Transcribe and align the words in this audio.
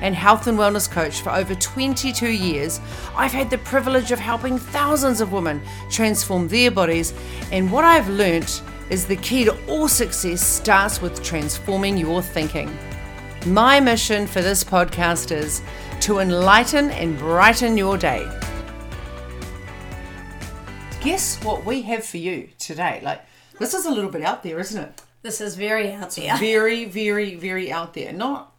and 0.00 0.14
health 0.14 0.46
and 0.46 0.58
wellness 0.58 0.90
coach 0.90 1.20
for 1.20 1.30
over 1.30 1.54
22 1.54 2.28
years, 2.28 2.80
I've 3.14 3.32
had 3.32 3.50
the 3.50 3.58
privilege 3.58 4.12
of 4.12 4.18
helping 4.18 4.58
thousands 4.58 5.20
of 5.20 5.32
women 5.32 5.62
transform 5.90 6.48
their 6.48 6.70
bodies. 6.70 7.14
And 7.52 7.70
what 7.70 7.84
I've 7.84 8.08
learnt 8.08 8.62
is 8.90 9.06
the 9.06 9.16
key 9.16 9.44
to 9.44 9.66
all 9.66 9.88
success 9.88 10.46
starts 10.46 11.00
with 11.02 11.22
transforming 11.22 11.96
your 11.96 12.22
thinking. 12.22 12.76
My 13.46 13.80
mission 13.80 14.26
for 14.26 14.42
this 14.42 14.64
podcast 14.64 15.30
is 15.30 15.62
to 16.00 16.18
enlighten 16.18 16.90
and 16.90 17.18
brighten 17.18 17.76
your 17.76 17.96
day. 17.96 18.28
Guess 21.00 21.42
what 21.44 21.64
we 21.64 21.82
have 21.82 22.04
for 22.04 22.16
you 22.16 22.48
today? 22.58 23.00
Like, 23.04 23.22
this 23.58 23.74
is 23.74 23.86
a 23.86 23.90
little 23.90 24.10
bit 24.10 24.22
out 24.22 24.42
there, 24.42 24.58
isn't 24.58 24.82
it? 24.82 25.02
This 25.22 25.40
is 25.40 25.56
very 25.56 25.92
out 25.92 26.10
there. 26.12 26.36
very, 26.36 26.84
very, 26.84 27.36
very 27.36 27.70
out 27.70 27.94
there. 27.94 28.12
Not 28.12 28.52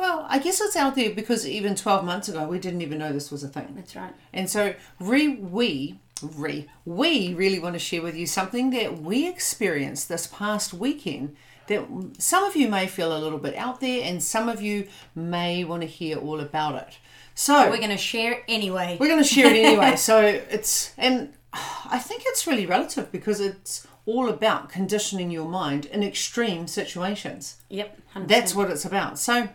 well, 0.00 0.26
I 0.28 0.38
guess 0.38 0.60
it's 0.60 0.76
out 0.76 0.94
there 0.94 1.10
because 1.14 1.46
even 1.46 1.74
twelve 1.76 2.04
months 2.04 2.28
ago 2.28 2.46
we 2.48 2.58
didn't 2.58 2.80
even 2.82 2.98
know 2.98 3.12
this 3.12 3.30
was 3.30 3.44
a 3.44 3.48
thing. 3.48 3.74
That's 3.76 3.94
right. 3.94 4.14
And 4.32 4.48
so 4.48 4.74
re 4.98 5.28
we 5.28 6.00
re 6.22 6.66
we 6.84 7.34
really 7.34 7.58
want 7.58 7.74
to 7.74 7.78
share 7.78 8.02
with 8.02 8.16
you 8.16 8.26
something 8.26 8.70
that 8.70 9.00
we 9.00 9.28
experienced 9.28 10.08
this 10.08 10.26
past 10.26 10.72
weekend 10.72 11.36
that 11.66 11.86
some 12.18 12.44
of 12.44 12.56
you 12.56 12.68
may 12.68 12.86
feel 12.86 13.16
a 13.16 13.20
little 13.20 13.38
bit 13.38 13.54
out 13.54 13.80
there 13.80 14.02
and 14.02 14.22
some 14.22 14.48
of 14.48 14.60
you 14.60 14.88
may 15.14 15.64
want 15.64 15.82
to 15.82 15.86
hear 15.86 16.16
all 16.18 16.40
about 16.40 16.74
it. 16.74 16.98
So 17.34 17.70
We're 17.70 17.76
going 17.76 17.90
to 17.90 17.96
share 17.96 18.42
anyway. 18.48 18.96
we're 18.98 19.06
going 19.08 19.22
to 19.22 19.28
share 19.28 19.46
it 19.54 19.56
anyway. 19.64 19.96
so 20.10 20.20
it's 20.24 20.92
and 20.96 21.32
I 21.52 21.98
think 21.98 22.22
it's 22.26 22.46
really 22.46 22.66
relative 22.66 23.12
because 23.12 23.40
it's 23.40 23.86
all 24.06 24.28
about 24.28 24.68
conditioning 24.70 25.30
your 25.30 25.48
mind 25.48 25.86
in 25.86 26.02
extreme 26.02 26.66
situations. 26.66 27.56
Yep. 27.68 27.98
100%. 28.14 28.28
That's 28.28 28.54
what 28.54 28.70
it's 28.70 28.84
about. 28.84 29.18
So 29.18 29.48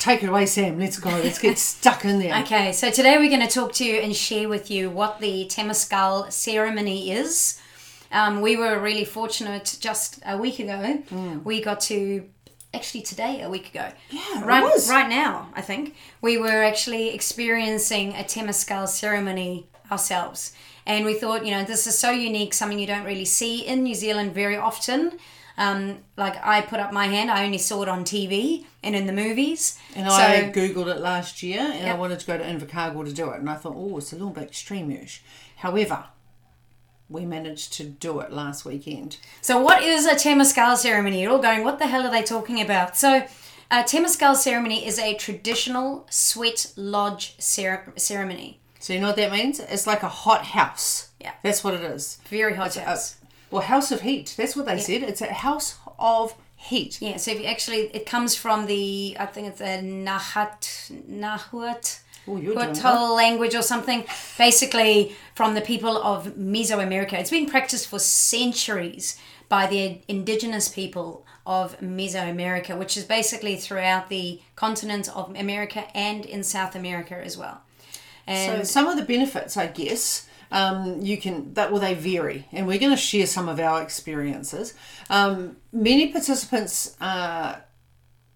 take 0.00 0.22
it 0.22 0.28
away, 0.28 0.46
Sam. 0.46 0.78
Let's 0.78 0.98
go. 0.98 1.10
Let's 1.10 1.38
get 1.38 1.58
stuck 1.72 2.04
in 2.04 2.18
there. 2.18 2.40
Okay, 2.42 2.72
so 2.72 2.90
today 2.90 3.18
we're 3.18 3.28
going 3.28 3.46
to 3.46 3.54
talk 3.54 3.72
to 3.74 3.84
you 3.84 3.96
and 3.96 4.16
share 4.16 4.48
with 4.48 4.70
you 4.70 4.90
what 4.90 5.20
the 5.20 5.46
Temascal 5.46 6.32
ceremony 6.32 7.12
is. 7.12 7.60
Um, 8.10 8.40
we 8.40 8.56
were 8.56 8.78
really 8.80 9.04
fortunate 9.04 9.76
just 9.80 10.20
a 10.26 10.36
week 10.36 10.58
ago. 10.58 11.02
We 11.44 11.62
got 11.62 11.80
to 11.82 12.24
actually 12.74 13.02
today 13.02 13.42
a 13.42 13.48
week 13.48 13.70
ago. 13.70 13.92
Yeah, 14.10 14.44
right 14.44 14.64
right 14.88 15.08
now, 15.08 15.50
I 15.54 15.60
think. 15.60 15.94
We 16.20 16.38
were 16.38 16.64
actually 16.64 17.14
experiencing 17.14 18.14
a 18.14 18.24
Temascal 18.24 18.88
ceremony 18.88 19.68
ourselves. 19.92 20.52
And 20.86 21.04
we 21.04 21.14
thought, 21.14 21.44
you 21.44 21.52
know, 21.52 21.62
this 21.62 21.86
is 21.86 21.96
so 21.96 22.10
unique, 22.10 22.54
something 22.54 22.78
you 22.78 22.86
don't 22.86 23.04
really 23.04 23.24
see 23.26 23.64
in 23.64 23.82
New 23.82 23.94
Zealand 23.94 24.34
very 24.34 24.56
often. 24.56 25.18
Um, 25.58 25.98
like 26.16 26.36
I 26.44 26.62
put 26.62 26.80
up 26.80 26.92
my 26.92 27.06
hand, 27.06 27.30
I 27.30 27.44
only 27.44 27.58
saw 27.58 27.82
it 27.82 27.88
on 27.88 28.04
TV 28.04 28.64
and 28.82 28.94
in 28.96 29.06
the 29.06 29.12
movies. 29.12 29.78
And 29.94 30.06
so, 30.10 30.16
I 30.16 30.50
googled 30.54 30.86
it 30.94 31.00
last 31.00 31.42
year, 31.42 31.60
and 31.60 31.88
I 31.88 31.94
wanted 31.94 32.20
to 32.20 32.26
go 32.26 32.38
to 32.38 32.44
Invercargill 32.44 33.04
to 33.06 33.12
do 33.12 33.30
it, 33.30 33.40
and 33.40 33.50
I 33.50 33.56
thought, 33.56 33.74
oh, 33.76 33.98
it's 33.98 34.12
a 34.12 34.16
little 34.16 34.30
bit 34.30 34.44
extreme-ish. 34.44 35.22
However, 35.56 36.04
we 37.08 37.26
managed 37.26 37.72
to 37.74 37.84
do 37.84 38.20
it 38.20 38.32
last 38.32 38.64
weekend. 38.64 39.18
So, 39.40 39.60
what 39.60 39.82
is 39.82 40.06
a 40.06 40.14
Temascal 40.14 40.76
ceremony? 40.76 41.22
You're 41.22 41.32
all 41.32 41.38
going, 41.42 41.64
what 41.64 41.78
the 41.78 41.88
hell 41.88 42.06
are 42.06 42.10
they 42.10 42.22
talking 42.22 42.60
about? 42.60 42.96
So, 42.96 43.26
a 43.70 43.82
Temascal 43.82 44.36
ceremony 44.36 44.86
is 44.86 44.98
a 44.98 45.14
traditional 45.14 46.06
sweat 46.10 46.72
lodge 46.76 47.34
cer- 47.38 47.92
ceremony. 47.96 48.60
So 48.78 48.94
you 48.94 49.00
know 49.00 49.08
what 49.08 49.16
that 49.16 49.30
means? 49.30 49.60
It's 49.60 49.86
like 49.86 50.02
a 50.02 50.08
hot 50.08 50.42
house. 50.46 51.10
Yeah. 51.20 51.32
that's 51.42 51.62
what 51.62 51.74
it 51.74 51.82
is. 51.82 52.18
Very 52.30 52.54
hot 52.54 52.74
Uh, 52.78 52.80
house. 52.84 53.16
Well, 53.50 53.62
house 53.62 53.90
of 53.92 54.02
heat. 54.02 54.34
That's 54.36 54.56
what 54.56 54.66
they 54.66 54.78
said. 54.78 55.02
It's 55.02 55.20
a 55.20 55.32
house 55.32 55.78
of 55.98 56.34
heat. 56.56 57.00
Yeah, 57.00 57.16
so 57.16 57.32
if 57.32 57.40
you 57.40 57.46
actually, 57.46 57.90
it 57.94 58.06
comes 58.06 58.34
from 58.34 58.66
the, 58.66 59.16
I 59.18 59.26
think 59.26 59.48
it's 59.48 59.58
the 59.58 59.80
Nahat, 59.82 60.92
Nahuat. 61.08 62.00
Oh, 62.28 62.36
you're 62.36 62.54
doing 62.54 62.68
Hotel 62.68 63.14
language 63.14 63.54
or 63.54 63.62
something, 63.62 64.04
basically 64.36 65.16
from 65.34 65.54
the 65.54 65.60
people 65.62 65.96
of 65.96 66.34
Mesoamerica. 66.36 67.14
It's 67.14 67.30
been 67.30 67.46
practiced 67.46 67.88
for 67.88 67.98
centuries 67.98 69.18
by 69.48 69.66
the 69.66 70.00
indigenous 70.06 70.68
people 70.68 71.24
of 71.46 71.78
Mesoamerica, 71.80 72.78
which 72.78 72.96
is 72.96 73.04
basically 73.04 73.56
throughout 73.56 74.08
the 74.10 74.40
continent 74.54 75.08
of 75.08 75.34
America 75.34 75.84
and 75.96 76.24
in 76.26 76.44
South 76.44 76.76
America 76.76 77.16
as 77.16 77.36
well. 77.36 77.62
So 78.26 78.32
And 78.32 78.68
some 78.68 78.86
of 78.86 78.96
the 78.96 79.02
benefits, 79.02 79.56
I 79.56 79.66
guess, 79.66 80.28
um, 80.50 81.00
you 81.00 81.16
can 81.16 81.54
that 81.54 81.70
well 81.70 81.80
they 81.80 81.94
vary, 81.94 82.46
and 82.52 82.66
we're 82.66 82.78
going 82.78 82.92
to 82.92 82.96
share 82.96 83.26
some 83.26 83.48
of 83.48 83.60
our 83.60 83.82
experiences. 83.82 84.74
Um, 85.08 85.56
many 85.72 86.08
participants 86.12 86.96
uh, 87.00 87.56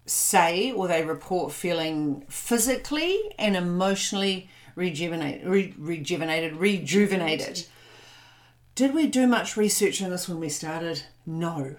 say 0.05 0.71
or 0.71 0.87
they 0.87 1.03
report 1.03 1.51
feeling 1.51 2.23
physically 2.29 3.19
and 3.37 3.55
emotionally 3.55 4.49
rejuvenated, 4.75 5.47
re- 5.47 5.73
rejuvenated, 5.77 6.55
rejuvenated. 6.57 7.65
Did 8.75 8.93
we 8.93 9.07
do 9.07 9.25
much 9.25 9.55
research 9.55 10.01
on 10.01 10.09
this 10.09 10.27
when 10.27 10.39
we 10.39 10.49
started? 10.49 11.03
No. 11.25 11.75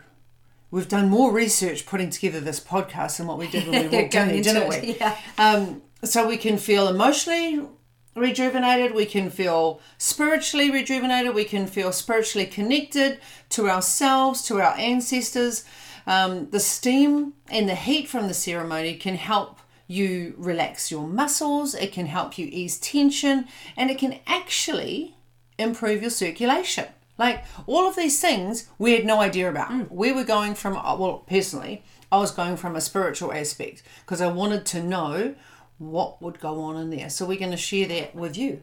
We've 0.71 0.89
done 0.89 1.09
more 1.09 1.31
research 1.31 1.87
putting 1.87 2.11
together 2.11 2.41
this 2.41 2.59
podcast 2.59 3.19
than 3.19 3.27
what 3.27 3.39
we 3.39 3.49
did 3.49 3.69
when 3.69 3.83
we 3.83 3.89
walked 4.01 4.15
in 4.15 4.27
Going 4.27 4.29
there, 4.29 4.37
into 4.37 4.53
didn't 4.53 4.73
it, 4.73 4.83
we? 4.83 4.97
yeah. 4.99 5.17
Um, 5.39 5.83
so 6.03 6.27
we 6.27 6.37
can 6.37 6.59
feel 6.59 6.89
emotionally 6.89 7.61
rejuvenated, 8.17 8.95
we 8.95 9.07
can 9.07 9.31
feel 9.31 9.81
spiritually 9.99 10.71
rejuvenated, 10.71 11.35
we 11.35 11.45
can 11.45 11.67
feel 11.67 11.93
spiritually 11.93 12.47
connected 12.47 13.21
to 13.51 13.69
ourselves, 13.69 14.43
to 14.43 14.61
our 14.61 14.75
ancestors. 14.77 15.65
Um, 16.07 16.51
the 16.51 16.61
steam 16.61 17.35
and 17.49 17.69
the 17.69 17.75
heat 17.75 18.09
from 18.09 18.29
the 18.29 18.35
ceremony 18.35 18.95
can 18.95 19.17
help 19.17 19.61
you 19.87 20.35
relax 20.37 20.91
your 20.91 21.07
muscles, 21.07 21.75
it 21.75 21.93
can 21.93 22.07
help 22.07 22.39
you 22.39 22.49
ease 22.51 22.79
tension, 22.79 23.47
and 23.77 23.91
it 23.91 23.99
can 23.99 24.19
actually 24.27 25.15
improve 25.59 26.01
your 26.03 26.11
circulation. 26.11 26.87
Like 27.19 27.45
all 27.67 27.89
of 27.89 27.97
these 27.97 28.21
things 28.21 28.69
we 28.79 28.93
had 28.93 29.07
no 29.07 29.21
idea 29.21 29.49
about. 29.49 29.91
We 29.91 30.13
were 30.13 30.25
going 30.25 30.55
from, 30.55 30.77
uh, 30.77 30.97
well, 30.97 31.25
personally, 31.27 31.83
I 32.11 32.19
was 32.19 32.31
going 32.31 32.57
from 32.57 32.77
a 32.77 32.81
spiritual 32.81 33.33
aspect 33.33 33.83
because 34.05 34.21
I 34.21 34.27
wanted 34.27 34.67
to 34.67 34.83
know 34.83 35.35
what 35.79 36.21
would 36.23 36.41
go 36.41 36.61
on 36.61 36.77
in 36.77 36.91
there. 36.91 37.11
So 37.11 37.27
we're 37.27 37.39
going 37.39 37.51
to 37.51 37.57
share 37.57 37.87
that 37.89 38.15
with 38.15 38.37
you. 38.37 38.63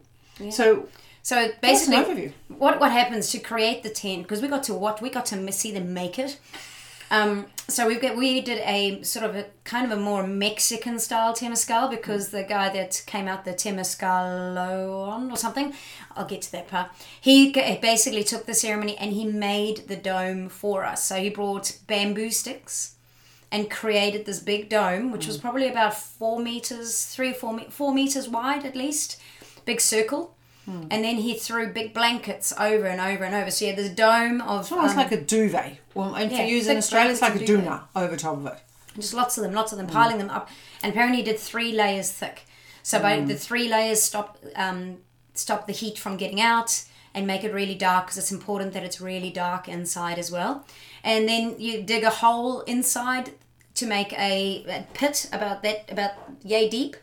So, 0.50 0.88
so 1.22 1.52
basically, 1.62 2.34
what 2.48 2.80
what 2.80 2.92
happens 2.92 3.32
to 3.32 3.40
create 3.40 3.84
the 3.84 3.90
tent? 3.90 4.24
Because 4.24 4.42
we 4.42 4.48
got 4.48 4.64
to 4.64 4.74
what 4.74 5.02
we 5.02 5.10
got 5.10 5.28
to 5.28 5.52
see 5.52 5.72
them 5.72 5.94
make 5.94 6.18
it. 6.18 6.40
Um, 7.12 7.46
so 7.68 7.88
we've 7.88 8.02
got 8.02 8.18
we 8.18 8.42
did 8.42 8.58
a 8.66 9.04
sort 9.04 9.24
of 9.24 9.36
a 9.36 9.46
kind 9.64 9.86
of 9.86 9.96
a 9.96 10.02
more 10.02 10.26
Mexican 10.26 10.98
style 10.98 11.36
temascal 11.36 11.92
because 11.92 12.30
the 12.30 12.44
guy 12.44 12.70
that 12.70 13.04
came 13.06 13.28
out 13.28 13.46
the 13.46 13.54
temescalon 13.54 15.32
or 15.32 15.38
something, 15.38 15.74
I'll 16.16 16.26
get 16.26 16.42
to 16.44 16.52
that 16.54 16.68
part. 16.68 16.90
He 17.22 17.52
basically 17.52 18.24
took 18.24 18.48
the 18.48 18.56
ceremony 18.56 18.98
and 18.98 19.14
he 19.14 19.26
made 19.26 19.88
the 19.88 19.96
dome 19.96 20.50
for 20.50 20.84
us. 20.84 21.04
So 21.04 21.18
he 21.18 21.30
brought 21.30 21.78
bamboo 21.86 22.32
sticks 22.32 22.96
and 23.54 23.70
created 23.70 24.26
this 24.26 24.40
big 24.40 24.68
dome, 24.68 25.12
which 25.12 25.28
was 25.28 25.38
probably 25.38 25.70
about 25.70 25.94
four 25.94 26.40
meters, 26.40 27.06
three 27.06 27.30
or 27.30 27.36
four 27.36 27.60
four 27.70 27.94
meters 27.94 28.28
wide 28.28 28.66
at 28.66 28.76
least, 28.76 29.22
big 29.64 29.80
circle. 29.80 30.36
And 30.66 31.04
then 31.04 31.18
he 31.18 31.34
threw 31.34 31.74
big 31.74 31.94
blankets 31.94 32.54
over 32.58 32.86
and 32.86 33.02
over 33.02 33.26
and 33.26 33.36
over. 33.36 33.52
So 33.52 33.66
you 33.66 33.72
had 33.72 33.78
this 33.78 33.92
dome 33.92 34.40
of 34.40 34.62
it's 34.62 34.72
almost 34.72 34.92
um, 34.92 34.98
like 34.98 35.12
a 35.12 35.20
duvet. 35.20 35.78
Well, 35.94 36.16
and 36.16 36.32
for 36.32 36.38
yeah, 36.38 36.46
you 36.46 36.62
in 36.62 36.78
Australia, 36.78 37.12
it's 37.12 37.22
like 37.22 37.36
a 37.36 37.40
and 37.40 37.48
doona 37.48 37.82
over 37.98 38.16
top 38.16 38.38
of 38.38 38.46
it. 38.46 38.62
just 38.96 39.14
lots 39.14 39.38
of 39.38 39.44
them, 39.44 39.54
lots 39.54 39.74
of 39.74 39.78
them, 39.78 39.88
piling 39.88 40.20
them 40.20 40.30
up. 40.30 40.50
And 40.82 40.92
apparently 40.94 41.18
he 41.18 41.24
did 41.24 41.38
three 41.38 41.74
layers 41.74 42.12
thick. 42.12 42.46
So 42.82 43.02
by 43.02 43.20
the 43.20 43.36
three 43.36 43.68
layers 43.68 44.02
stop 44.02 44.38
um, 44.56 45.00
stop 45.34 45.68
the 45.68 45.74
heat 45.74 45.98
from 45.98 46.16
getting 46.16 46.40
out 46.40 46.86
and 47.14 47.28
make 47.28 47.44
it 47.44 47.54
really 47.54 47.76
dark 47.76 48.06
because 48.06 48.18
it's 48.18 48.32
important 48.32 48.74
that 48.74 48.84
it's 48.84 49.02
really 49.02 49.32
dark 49.32 49.68
inside 49.68 50.18
as 50.18 50.32
well. 50.32 50.66
And 51.04 51.28
then 51.28 51.60
you 51.60 51.84
dig 51.84 52.04
a 52.04 52.10
hole 52.10 52.62
inside 52.62 53.34
to 53.84 53.90
make 53.90 54.14
a, 54.14 54.64
a 54.68 54.88
pit 54.94 55.30
about 55.32 55.62
that 55.64 55.92
about 55.92 56.12
yay 56.44 56.70
deep 56.70 56.96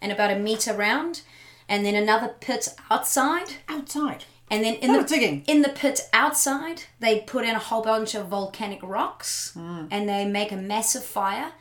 and 0.00 0.12
about 0.12 0.30
a 0.30 0.38
meter 0.38 0.74
round, 0.74 1.22
and 1.68 1.84
then 1.84 1.94
another 1.94 2.34
pit 2.40 2.68
outside. 2.90 3.56
Outside. 3.68 4.24
And 4.50 4.62
then 4.64 4.74
in 4.74 4.92
Lot 4.92 5.08
the 5.08 5.14
digging. 5.14 5.44
in 5.46 5.62
the 5.62 5.70
pit 5.70 6.00
outside, 6.12 6.84
they 7.00 7.20
put 7.20 7.44
in 7.44 7.54
a 7.54 7.58
whole 7.58 7.82
bunch 7.82 8.14
of 8.14 8.26
volcanic 8.26 8.80
rocks, 8.82 9.52
and 9.90 10.08
they 10.08 10.26
make 10.26 10.52
a 10.52 10.56
massive 10.56 11.04
fire. 11.04 11.52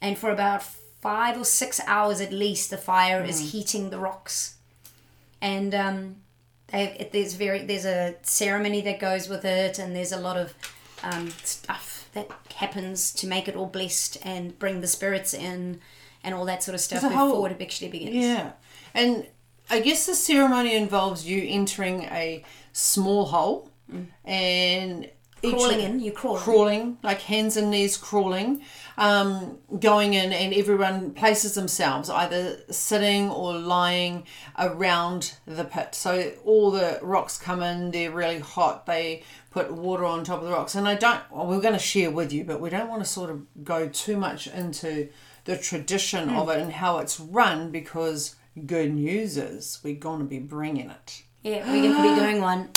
And 0.00 0.16
for 0.16 0.30
about 0.30 0.62
five 0.62 1.38
or 1.38 1.44
six 1.44 1.80
hours 1.86 2.20
at 2.20 2.32
least, 2.32 2.70
the 2.70 2.76
fire 2.76 3.24
is 3.24 3.52
heating 3.52 3.90
the 3.90 3.98
rocks. 3.98 4.56
And 5.40 5.74
um, 5.74 6.16
they, 6.68 6.96
it, 7.00 7.12
there's 7.12 7.34
very 7.34 7.64
there's 7.64 7.84
a 7.84 8.14
ceremony 8.22 8.80
that 8.82 9.00
goes 9.00 9.28
with 9.28 9.44
it, 9.44 9.78
and 9.78 9.96
there's 9.96 10.12
a 10.12 10.20
lot 10.20 10.36
of 10.36 10.54
um, 11.02 11.30
stuff 11.42 12.08
that 12.14 12.28
happens 12.54 13.12
to 13.12 13.26
make 13.26 13.48
it 13.48 13.56
all 13.56 13.66
blessed 13.66 14.18
and 14.22 14.58
bring 14.58 14.80
the 14.80 14.86
spirits 14.86 15.34
in, 15.34 15.80
and 16.24 16.34
all 16.34 16.44
that 16.46 16.62
sort 16.62 16.74
of 16.74 16.80
stuff 16.80 17.02
before 17.02 17.16
whole- 17.18 17.46
it 17.46 17.60
actually 17.60 17.88
begins. 17.88 18.14
Yeah. 18.16 18.52
And 18.94 19.26
I 19.70 19.80
guess 19.80 20.06
the 20.06 20.14
ceremony 20.14 20.74
involves 20.74 21.26
you 21.26 21.44
entering 21.46 22.02
a 22.04 22.44
small 22.72 23.26
hole 23.26 23.70
and 24.24 25.10
Crawling 25.42 25.80
in, 25.80 26.00
you 26.00 26.10
crawl. 26.12 26.38
crawling, 26.38 26.98
like 27.04 27.20
hands 27.20 27.56
and 27.56 27.70
knees 27.70 27.96
crawling, 27.96 28.62
um, 28.98 29.58
going 29.78 30.14
in, 30.14 30.32
and 30.32 30.52
everyone 30.54 31.12
places 31.12 31.54
themselves 31.54 32.10
either 32.10 32.58
sitting 32.70 33.30
or 33.30 33.54
lying 33.54 34.26
around 34.58 35.34
the 35.46 35.64
pit. 35.64 35.94
So 35.94 36.32
all 36.44 36.70
the 36.72 36.98
rocks 37.02 37.38
come 37.38 37.62
in, 37.62 37.90
they're 37.92 38.10
really 38.10 38.40
hot, 38.40 38.86
they 38.86 39.22
put 39.56 39.72
water 39.72 40.04
on 40.04 40.22
top 40.22 40.40
of 40.40 40.44
the 40.44 40.52
rocks. 40.52 40.74
And 40.74 40.86
I 40.86 40.96
don't, 40.96 41.20
well, 41.30 41.46
we're 41.46 41.62
going 41.62 41.72
to 41.72 41.78
share 41.80 42.10
with 42.10 42.30
you, 42.30 42.44
but 42.44 42.60
we 42.60 42.68
don't 42.68 42.90
want 42.90 43.02
to 43.02 43.08
sort 43.08 43.30
of 43.30 43.46
go 43.64 43.88
too 43.88 44.18
much 44.18 44.46
into 44.46 45.08
the 45.46 45.56
tradition 45.56 46.28
of 46.28 46.50
it 46.50 46.58
and 46.60 46.72
how 46.72 46.98
it's 46.98 47.18
run 47.18 47.70
because 47.70 48.36
good 48.66 48.92
news 48.92 49.38
is 49.38 49.78
we're 49.82 49.94
going 49.94 50.18
to 50.18 50.26
be 50.26 50.38
bringing 50.38 50.90
it. 50.90 51.22
Yeah, 51.42 51.64
we're 51.72 51.80
going 51.80 51.94
to 51.96 52.02
be 52.02 52.20
doing 52.20 52.42
one. 52.42 52.68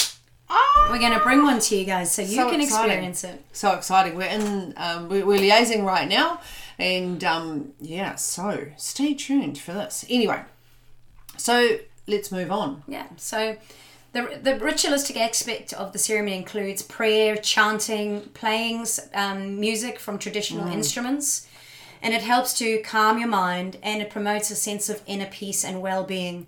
We're 0.89 0.97
going 0.97 1.13
to 1.13 1.19
bring 1.19 1.43
one 1.43 1.59
to 1.59 1.75
you 1.75 1.85
guys 1.85 2.11
so 2.11 2.23
you 2.23 2.29
So 2.35 2.49
can 2.49 2.61
exciting. 2.61 2.89
experience 2.91 3.23
it. 3.23 3.45
So 3.51 3.73
exciting. 3.73 4.15
We're 4.15 4.29
in, 4.29 4.73
um, 4.77 5.07
we're, 5.07 5.23
we're 5.23 5.37
liaising 5.37 5.85
right 5.85 6.07
now. 6.09 6.41
And 6.79 7.23
um, 7.23 7.73
yeah, 7.79 8.15
so 8.15 8.65
stay 8.75 9.13
tuned 9.13 9.59
for 9.59 9.73
this. 9.73 10.03
Anyway, 10.09 10.41
so 11.37 11.77
let's 12.07 12.31
move 12.31 12.51
on. 12.51 12.81
Yeah. 12.87 13.05
So 13.17 13.57
the, 14.11 14.39
the 14.41 14.59
ritualistic 14.59 15.17
aspect 15.17 15.71
of 15.73 15.93
the 15.93 15.99
ceremony 15.99 16.35
includes 16.35 16.81
prayer, 16.81 17.35
chanting, 17.35 18.21
playing 18.33 18.85
um, 19.13 19.59
music 19.59 19.99
from 19.99 20.17
traditional 20.17 20.67
instruments, 20.67 21.47
and 22.01 22.13
it 22.13 22.21
helps 22.21 22.57
to 22.59 22.81
calm 22.81 23.19
your 23.19 23.27
mind 23.27 23.77
and 23.83 24.01
it 24.01 24.09
promotes 24.09 24.49
a 24.49 24.55
sense 24.55 24.89
of 24.89 25.03
inner 25.05 25.27
peace 25.27 25.63
and 25.63 25.81
well 25.81 26.03
being. 26.03 26.47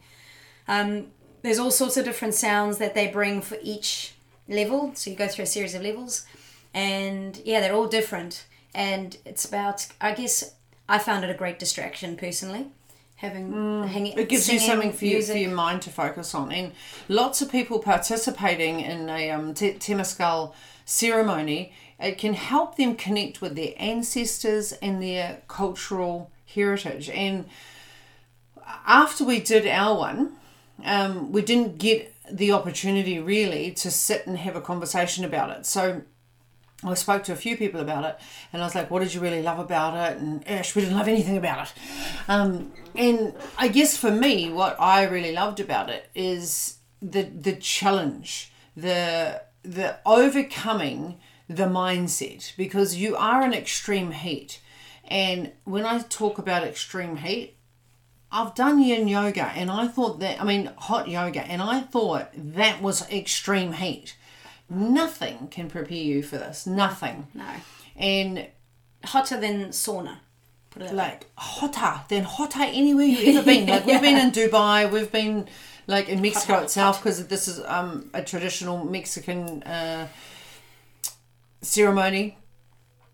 Um, 0.68 1.08
there's 1.42 1.60
all 1.60 1.72
sorts 1.72 1.98
of 1.98 2.06
different 2.06 2.34
sounds 2.34 2.78
that 2.78 2.96
they 2.96 3.08
bring 3.08 3.42
for 3.42 3.58
each 3.62 4.14
level. 4.48 4.92
So 4.96 5.10
you 5.10 5.16
go 5.16 5.28
through 5.28 5.44
a 5.44 5.48
series 5.48 5.76
of 5.76 5.82
levels, 5.82 6.26
and 6.74 7.40
yeah, 7.46 7.60
they're 7.60 7.74
all 7.74 7.88
different. 7.88 8.46
And 8.74 9.18
it's 9.26 9.46
about, 9.46 9.88
I 10.00 10.14
guess, 10.14 10.56
I 10.88 10.98
found 10.98 11.24
it 11.24 11.30
a 11.30 11.38
great 11.38 11.60
distraction 11.60 12.16
personally. 12.16 12.68
Having 13.22 13.84
hanging, 13.84 14.18
It 14.18 14.30
gives 14.30 14.50
you 14.50 14.58
something 14.58 14.92
for, 14.92 15.06
you, 15.06 15.22
for 15.22 15.38
your 15.38 15.52
mind 15.52 15.84
to 15.84 15.92
focus 15.92 16.34
on. 16.34 16.52
And 16.52 16.72
lots 17.08 17.40
of 17.40 17.52
people 17.52 17.78
participating 17.78 18.80
in 18.80 19.10
a 19.10 19.30
um, 19.30 19.54
te- 19.54 19.74
Temascal 19.74 20.54
ceremony, 20.86 21.72
it 22.00 22.18
can 22.18 22.34
help 22.34 22.78
them 22.78 22.96
connect 22.96 23.40
with 23.40 23.56
their 23.56 23.74
ancestors 23.78 24.72
and 24.74 25.04
their 25.04 25.44
cultural 25.48 26.32
heritage. 26.48 27.10
And 27.12 27.46
after 28.88 29.24
we 29.24 29.40
did 29.40 29.68
our 29.68 29.96
one, 29.96 30.38
um, 30.84 31.32
we 31.32 31.44
didn't 31.44 31.78
get 31.78 32.16
the 32.32 32.52
opportunity 32.52 33.20
really 33.20 33.70
to 33.72 33.92
sit 33.92 34.26
and 34.26 34.38
have 34.40 34.56
a 34.56 34.62
conversation 34.62 35.24
about 35.24 35.52
it. 35.52 35.68
So 35.68 36.02
I 36.84 36.94
spoke 36.96 37.24
to 37.26 37.34
a 37.34 37.36
few 37.36 37.58
people 37.58 37.80
about 37.80 38.06
it, 38.06 38.18
and 38.52 38.62
I 38.62 38.66
was 38.66 38.76
like, 38.76 38.90
"What 38.90 39.02
did 39.02 39.14
you 39.14 39.22
really 39.22 39.42
love 39.42 39.60
about 39.60 39.96
it?" 39.96 40.18
And 40.18 40.48
Ash, 40.48 40.76
we 40.76 40.82
didn't 40.82 40.98
love 40.98 41.08
anything 41.08 41.38
about 41.38 41.68
it. 41.68 41.74
Um, 42.28 42.72
and 42.96 43.34
I 43.58 43.68
guess 43.68 43.98
for 43.98 44.12
me, 44.12 44.50
what 44.50 44.76
I 44.80 45.04
really 45.04 45.32
loved 45.32 45.60
about 45.60 45.90
it 45.90 46.10
is 46.16 46.78
the 47.02 47.24
the 47.24 47.56
challenge, 47.56 48.52
the 48.76 49.44
the 49.64 49.98
overcoming 50.06 51.20
the 51.48 51.66
mindset, 51.66 52.56
because 52.58 52.96
you 52.96 53.16
are 53.16 53.44
in 53.44 53.54
extreme 53.54 54.12
heat. 54.12 54.60
And 55.08 55.52
when 55.66 55.86
I 55.86 56.00
talk 56.00 56.38
about 56.38 56.64
extreme 56.64 57.18
heat, 57.18 57.58
I've 58.32 58.56
done 58.56 58.82
yin 58.82 59.10
yoga 59.10 59.48
and 59.48 59.70
I 59.70 59.88
thought 59.88 60.22
that, 60.22 60.42
I 60.42 60.46
mean, 60.46 60.72
hot 60.78 61.10
yoga, 61.10 61.42
and 61.42 61.62
I 61.62 61.82
thought 61.82 62.30
that 62.34 62.82
was 62.82 63.10
extreme 63.10 63.74
heat. 63.74 64.16
Nothing 64.72 65.50
can 65.50 65.70
prepare 65.70 65.98
you 65.98 66.24
for 66.24 66.38
this. 66.38 66.66
Nothing. 66.66 67.28
No. 67.34 67.46
And 67.96 68.48
Hotter 69.04 69.40
than 69.40 69.70
sauna. 69.70 70.18
Put 70.70 70.84
it 70.84 70.94
like 70.94 71.26
hotter 71.36 72.02
than 72.08 72.24
hotter 72.24 72.62
anywhere 72.62 73.06
you've 73.06 73.36
ever 73.36 73.46
been. 73.46 73.68
Like 73.68 73.86
we've 73.86 74.00
been 74.10 74.18
in 74.18 74.32
Dubai, 74.32 74.90
we've 74.90 75.12
been 75.12 75.48
like 75.88 76.08
in 76.08 76.22
Mexico 76.22 76.54
hot, 76.54 76.64
itself 76.64 77.00
because 77.02 77.28
this 77.28 77.48
is 77.50 77.60
um, 77.66 78.10
a 78.14 78.24
traditional 78.24 78.86
Mexican 78.86 79.64
uh, 79.64 80.08
ceremony. 81.62 82.38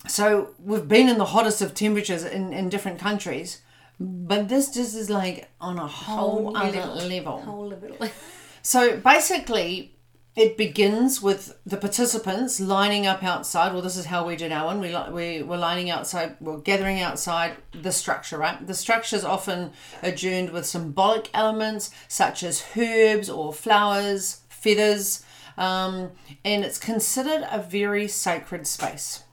So 0.07 0.49
we've 0.63 0.87
been 0.87 1.09
in 1.09 1.17
the 1.17 1.25
hottest 1.25 1.61
of 1.61 1.73
temperatures 1.73 2.23
in, 2.23 2.53
in 2.53 2.69
different 2.69 2.99
countries, 2.99 3.61
but 3.99 4.47
this 4.49 4.69
just 4.69 4.95
is 4.95 5.09
like 5.09 5.49
on 5.59 5.79
a 5.79 5.87
whole, 5.87 6.53
Whole 6.53 6.57
other 6.57 6.77
level. 6.77 7.07
level. 7.07 7.41
Whole 7.41 7.67
little. 7.67 8.07
So 8.63 8.97
basically, 8.97 9.95
it 10.37 10.55
begins 10.55 11.19
with 11.19 11.57
the 11.65 11.77
participants 11.77 12.59
lining 12.59 13.07
up 13.07 13.23
outside. 13.23 13.73
Well, 13.73 13.81
this 13.81 13.97
is 13.97 14.05
how 14.05 14.27
we 14.27 14.35
did 14.35 14.51
our 14.51 14.67
one. 14.67 14.79
We 14.79 14.95
li- 14.95 15.11
we 15.11 15.41
were 15.41 15.57
lining 15.57 15.89
outside. 15.89 16.37
We're 16.39 16.59
gathering 16.59 17.01
outside 17.01 17.57
the 17.73 17.91
structure. 17.91 18.37
Right. 18.37 18.65
The 18.65 18.75
structure 18.75 19.15
is 19.15 19.25
often 19.25 19.71
adorned 20.03 20.51
with 20.51 20.67
symbolic 20.67 21.31
elements 21.33 21.89
such 22.07 22.43
as 22.43 22.63
herbs 22.77 23.31
or 23.31 23.51
flowers, 23.51 24.41
feathers, 24.47 25.25
um, 25.57 26.11
and 26.45 26.63
it's 26.63 26.77
considered 26.77 27.47
a 27.51 27.61
very 27.61 28.07
sacred 28.07 28.67
space. 28.67 29.23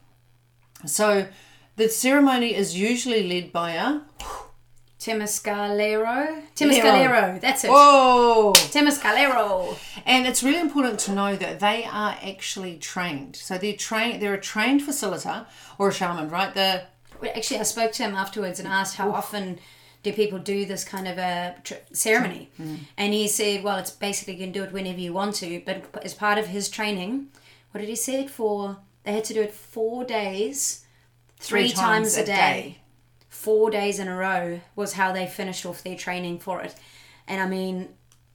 So. 0.86 1.28
The 1.76 1.88
ceremony 1.88 2.54
is 2.54 2.76
usually 2.76 3.26
led 3.28 3.52
by 3.52 3.72
a 3.72 4.02
Temescalero. 5.04 6.42
Temescalero. 6.56 7.38
That's 7.38 7.64
it. 7.64 7.70
whoa, 7.70 8.54
Temescalero. 8.54 9.76
And 10.06 10.26
it's 10.26 10.42
really 10.42 10.60
important 10.60 10.98
to 11.00 11.12
know 11.12 11.36
that 11.36 11.60
they 11.60 11.84
are 11.84 12.16
actually 12.22 12.78
trained. 12.78 13.36
So 13.36 13.58
they're 13.58 13.74
trained. 13.74 14.22
They're 14.22 14.32
a 14.32 14.40
trained 14.40 14.80
facilitator 14.80 15.44
or 15.78 15.88
a 15.88 15.92
shaman, 15.92 16.30
right? 16.30 16.54
The 16.54 16.84
Actually, 17.22 17.60
I 17.60 17.64
spoke 17.64 17.92
to 17.92 18.02
him 18.02 18.14
afterwards 18.14 18.58
and 18.58 18.68
asked 18.68 18.96
how 18.96 19.10
often 19.10 19.58
do 20.02 20.12
people 20.12 20.38
do 20.38 20.66
this 20.66 20.84
kind 20.84 21.08
of 21.08 21.16
a 21.16 21.56
tr- 21.64 21.74
ceremony, 21.92 22.50
mm, 22.60 22.66
mm. 22.66 22.78
and 22.98 23.14
he 23.14 23.28
said, 23.28 23.62
"Well, 23.62 23.78
it's 23.78 23.90
basically 23.90 24.34
you 24.34 24.40
can 24.40 24.52
do 24.52 24.62
it 24.62 24.72
whenever 24.72 25.00
you 25.00 25.12
want 25.12 25.36
to, 25.36 25.62
but 25.64 26.04
as 26.04 26.12
part 26.12 26.36
of 26.38 26.48
his 26.48 26.68
training, 26.68 27.28
what 27.70 27.80
did 27.80 27.88
he 27.88 27.96
say 27.96 28.26
for? 28.26 28.78
They 29.04 29.12
had 29.12 29.24
to 29.24 29.34
do 29.34 29.42
it 29.42 29.52
four 29.52 30.04
days, 30.04 30.84
three, 31.38 31.70
times, 31.70 32.16
a 32.16 32.24
day. 32.26 32.78
Four 33.44 33.70
days 33.70 33.98
in 33.98 34.08
a 34.08 34.16
row 34.16 34.60
was 34.74 34.94
how 34.94 35.12
they 35.12 35.26
finished 35.26 35.66
off 35.66 35.82
their 35.82 35.96
training 35.96 36.38
for 36.38 36.62
it. 36.62 36.74
And 37.28 37.40
I 37.40 37.46
mean, 37.46 37.88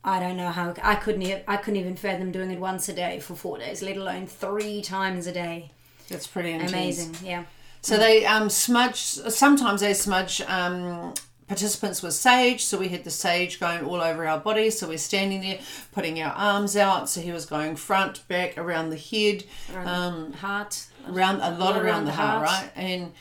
I 0.03 0.19
don't 0.19 0.37
know 0.37 0.49
how 0.49 0.73
I 0.83 0.95
couldn't 0.95 1.23
e- 1.23 1.43
I 1.47 1.57
couldn't 1.57 1.79
even 1.79 1.95
fathom 1.95 2.31
doing 2.31 2.51
it 2.51 2.59
once 2.59 2.87
a 2.89 2.93
day 2.93 3.19
for 3.19 3.35
four 3.35 3.57
days, 3.57 3.81
let 3.81 3.97
alone 3.97 4.27
three 4.27 4.81
times 4.81 5.27
a 5.27 5.31
day. 5.31 5.71
That's 6.09 6.27
pretty 6.27 6.51
intense. 6.51 6.71
Amazing, 6.71 7.15
yeah. 7.23 7.43
So 7.81 7.97
they 7.97 8.25
um, 8.25 8.49
smudge. 8.49 8.97
Sometimes 8.97 9.81
they 9.81 9.93
smudge 9.93 10.41
um, 10.41 11.13
participants 11.47 12.01
with 12.01 12.13
sage. 12.13 12.63
So 12.65 12.77
we 12.77 12.89
had 12.89 13.03
the 13.03 13.11
sage 13.11 13.59
going 13.59 13.83
all 13.83 14.01
over 14.01 14.27
our 14.27 14.39
body. 14.39 14.69
So 14.69 14.87
we're 14.87 14.97
standing 14.97 15.41
there, 15.41 15.59
putting 15.91 16.21
our 16.21 16.33
arms 16.33 16.77
out. 16.77 17.09
So 17.09 17.21
he 17.21 17.31
was 17.31 17.45
going 17.45 17.75
front, 17.75 18.27
back, 18.27 18.57
around 18.57 18.89
the 18.89 18.97
head, 18.97 19.43
um, 19.85 20.33
Heart, 20.33 20.85
around 21.07 21.41
a 21.41 21.57
lot 21.57 21.75
around, 21.77 22.05
the 22.05 22.11
heart, 22.11 22.43
right? 22.43 22.69
And 22.75 23.11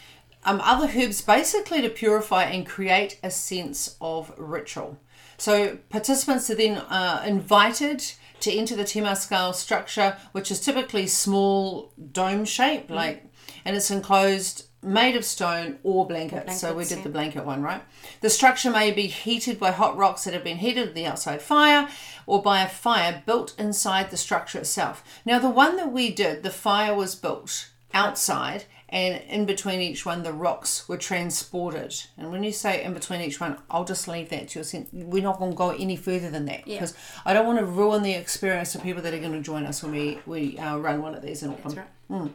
um, 0.49 0.61
other 0.63 0.91
herbs 0.97 1.21
basically 1.21 1.83
to 1.83 1.91
purify 1.91 2.45
and 2.45 2.67
create 2.67 3.21
a 3.23 3.31
sense 3.31 3.97
of 4.01 4.33
ritual. 4.39 4.99
So 5.37 5.77
participants 5.91 6.49
are 6.51 6.55
then 6.55 6.79
uh, 6.79 7.23
invited 7.27 8.03
to 8.41 8.53
enter 8.53 8.75
the 8.75 8.85
Temascal 8.85 9.55
structure, 9.55 10.17
which 10.33 10.51
is 10.51 10.61
typically 10.61 11.07
small 11.07 11.93
dome 12.13 12.45
shape, 12.45 12.91
like, 12.91 13.25
and 13.65 13.77
it's 13.77 13.91
enclosed 13.91 14.65
made 14.81 15.17
of 15.17 15.25
stone 15.25 15.79
or 15.83 16.07
blankets. 16.07 16.61
so 16.61 16.73
we 16.73 16.85
did 16.85 16.99
yeah. 16.99 17.05
the 17.05 17.11
blanket 17.11 17.45
one, 17.45 17.63
right? 17.63 17.83
The 18.21 18.31
structure 18.31 18.71
may 18.71 18.91
be 18.93 19.09
heated 19.09 19.59
by 19.59 19.73
hot 19.73 19.97
rocks 19.97 20.25
that 20.25 20.35
have 20.35 20.45
been 20.45 20.59
heated 20.59 20.89
at 20.89 20.95
the 20.95 21.05
outside 21.05 21.43
fire 21.43 21.89
or 22.27 22.41
by 22.41 22.63
a 22.63 22.69
fire 22.69 23.23
built 23.27 23.55
inside 23.59 24.11
the 24.11 24.17
structure 24.17 24.59
itself. 24.59 25.03
Now, 25.27 25.41
the 25.41 25.51
one 25.51 25.77
that 25.77 25.93
we 25.93 26.11
did, 26.11 26.43
the 26.43 26.51
fire 26.51 26.95
was 26.95 27.17
built 27.17 27.71
outside 27.93 28.65
and 28.91 29.23
in 29.29 29.45
between 29.45 29.81
each 29.81 30.07
one 30.07 30.23
the 30.23 30.33
rocks 30.33 30.89
were 30.89 30.97
transported 30.97 31.95
and 32.17 32.31
when 32.31 32.43
you 32.43 32.53
say 32.53 32.83
in 32.83 32.95
between 32.95 33.21
each 33.21 33.41
one 33.41 33.57
i'll 33.71 33.85
just 33.85 34.09
leave 34.09 34.29
that 34.31 34.49
to 34.49 34.59
your 34.59 34.65
sen- 34.65 34.89
we're 34.93 35.23
not 35.23 35.39
going 35.39 35.51
to 35.51 35.57
go 35.57 35.71
any 35.71 35.97
further 35.97 36.31
than 36.31 36.47
that 36.47 36.65
because 36.65 36.95
i 37.27 37.33
don't 37.33 37.47
want 37.47 37.59
to 37.59 37.65
ruin 37.65 38.03
the 38.03 38.13
experience 38.13 38.75
of 38.75 38.83
people 38.83 39.03
that 39.03 39.13
are 39.13 39.19
going 39.19 39.33
to 39.33 39.41
join 39.41 39.67
us 39.67 39.83
when 39.83 39.93
we 39.93 40.19
we 40.27 40.59
uh, 40.59 40.77
run 40.79 41.03
one 41.03 41.15
of 41.15 41.23
these 41.23 41.43
in 41.43 41.51
auckland 41.51 41.77
right. 42.09 42.31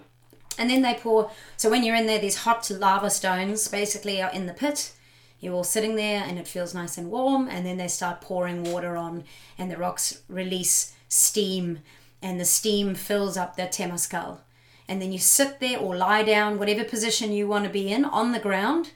And 0.57 0.69
then 0.69 0.83
they 0.83 0.93
pour. 0.93 1.31
So 1.57 1.69
when 1.69 1.83
you're 1.83 1.95
in 1.95 2.05
there, 2.05 2.19
these 2.19 2.38
hot 2.38 2.69
lava 2.69 3.10
stones 3.10 3.67
basically 3.67 4.22
are 4.22 4.31
in 4.31 4.45
the 4.45 4.53
pit. 4.53 4.93
You're 5.39 5.55
all 5.55 5.63
sitting 5.63 5.95
there 5.95 6.24
and 6.24 6.38
it 6.39 6.48
feels 6.48 6.74
nice 6.74 6.98
and 6.98 7.12
warm, 7.12 7.50
and 7.50 7.65
then 7.65 7.77
they 7.77 7.88
start 7.88 8.22
pouring 8.22 8.63
water 8.63 8.95
on, 8.95 9.24
and 9.57 9.69
the 9.69 9.77
rocks 9.77 10.22
release 10.29 10.93
steam, 11.10 11.79
and 12.22 12.39
the 12.39 12.45
steam 12.45 12.95
fills 12.95 13.36
up 13.36 13.55
the 13.55 13.63
temascal. 13.63 14.39
And 14.93 15.01
then 15.01 15.12
you 15.12 15.17
sit 15.17 15.59
there 15.59 15.79
or 15.79 15.95
lie 15.95 16.21
down, 16.21 16.59
whatever 16.59 16.83
position 16.83 17.31
you 17.31 17.47
want 17.47 17.63
to 17.65 17.69
be 17.71 17.91
in, 17.91 18.05
on 18.05 18.31
the 18.31 18.38
ground, 18.39 18.91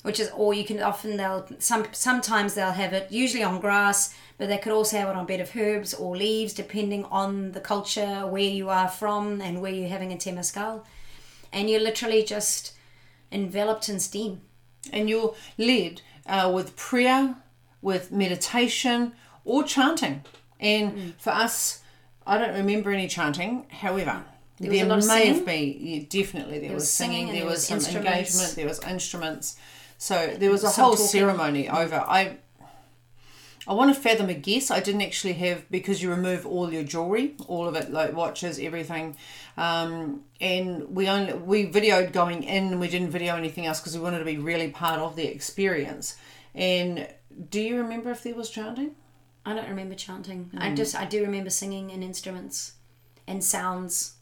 which 0.00 0.18
is, 0.18 0.30
or 0.34 0.54
you 0.54 0.64
can 0.64 0.82
often, 0.82 1.18
they'll, 1.18 1.46
some, 1.58 1.84
sometimes 1.92 2.54
they'll 2.54 2.72
have 2.72 2.94
it, 2.94 3.12
usually 3.12 3.42
on 3.42 3.60
grass, 3.60 4.14
but 4.38 4.48
they 4.48 4.56
could 4.56 4.72
also 4.72 4.96
have 4.96 5.10
it 5.10 5.14
on 5.14 5.24
a 5.24 5.26
bed 5.26 5.40
of 5.40 5.54
herbs 5.54 5.92
or 5.92 6.16
leaves, 6.16 6.54
depending 6.54 7.04
on 7.04 7.52
the 7.52 7.60
culture, 7.60 8.26
where 8.26 8.40
you 8.40 8.70
are 8.70 8.88
from, 8.88 9.42
and 9.42 9.60
where 9.60 9.72
you're 9.72 9.90
having 9.90 10.10
a 10.10 10.16
temascal. 10.16 10.84
And 11.52 11.68
you're 11.68 11.80
literally 11.80 12.22
just 12.22 12.72
enveloped 13.30 13.90
in 13.90 14.00
steam. 14.00 14.40
And 14.90 15.10
you're 15.10 15.34
led 15.58 16.00
uh, 16.26 16.50
with 16.54 16.76
prayer, 16.76 17.36
with 17.82 18.10
meditation, 18.10 19.12
or 19.44 19.64
chanting. 19.64 20.24
And 20.58 20.96
Mm. 20.96 21.12
for 21.18 21.30
us, 21.30 21.80
I 22.26 22.38
don't 22.38 22.54
remember 22.54 22.90
any 22.90 23.06
chanting. 23.06 23.66
However, 23.68 24.24
There 24.60 24.70
there, 24.70 24.70
was 24.70 24.80
a 24.80 24.86
lot 24.86 24.98
of 24.98 25.04
may 25.06 25.24
singing? 25.24 25.34
have 25.34 25.44
been 25.44 25.76
yeah, 25.80 26.02
definitely 26.08 26.58
there, 26.60 26.72
was 26.74 26.82
was 26.84 26.90
singing, 26.90 27.26
there 27.26 27.36
there 27.36 27.46
was, 27.46 27.70
was 27.70 27.84
some 27.86 27.96
engagement, 27.96 28.54
there 28.56 28.68
was 28.68 28.80
instruments. 28.84 29.56
So 29.98 30.34
there 30.38 30.50
was 30.50 30.64
a 30.64 30.68
Some 30.68 30.84
whole 30.84 30.92
talking. 30.94 31.06
ceremony 31.06 31.68
over. 31.68 31.96
I 31.96 32.38
I 33.66 33.74
want 33.74 33.94
to 33.94 34.00
fathom 34.00 34.28
a 34.28 34.34
guess. 34.34 34.70
I 34.72 34.80
didn't 34.80 35.02
actually 35.02 35.34
have 35.34 35.70
because 35.70 36.02
you 36.02 36.10
remove 36.10 36.44
all 36.44 36.72
your 36.72 36.82
jewelry, 36.82 37.36
all 37.46 37.68
of 37.68 37.76
it, 37.76 37.92
like 37.92 38.12
watches, 38.12 38.58
everything, 38.58 39.16
um, 39.56 40.24
and 40.40 40.88
we 40.94 41.08
only 41.08 41.34
we 41.34 41.66
videoed 41.70 42.12
going 42.12 42.42
in. 42.42 42.80
We 42.80 42.88
didn't 42.88 43.10
video 43.10 43.36
anything 43.36 43.66
else 43.66 43.78
because 43.80 43.96
we 43.96 44.02
wanted 44.02 44.18
to 44.18 44.24
be 44.24 44.36
really 44.36 44.70
part 44.70 44.98
of 44.98 45.14
the 45.14 45.26
experience. 45.26 46.16
And 46.54 47.06
do 47.50 47.60
you 47.60 47.76
remember 47.78 48.10
if 48.10 48.22
there 48.24 48.34
was 48.34 48.50
chanting? 48.50 48.96
I 49.46 49.54
don't 49.54 49.68
remember 49.68 49.94
chanting. 49.94 50.50
Hmm. 50.52 50.58
I 50.60 50.74
just, 50.74 50.94
I 50.96 51.04
do 51.04 51.22
remember 51.22 51.50
singing 51.50 51.90
and 51.92 52.02
instruments 52.02 52.72
and 53.28 53.42
sounds. 53.44 54.14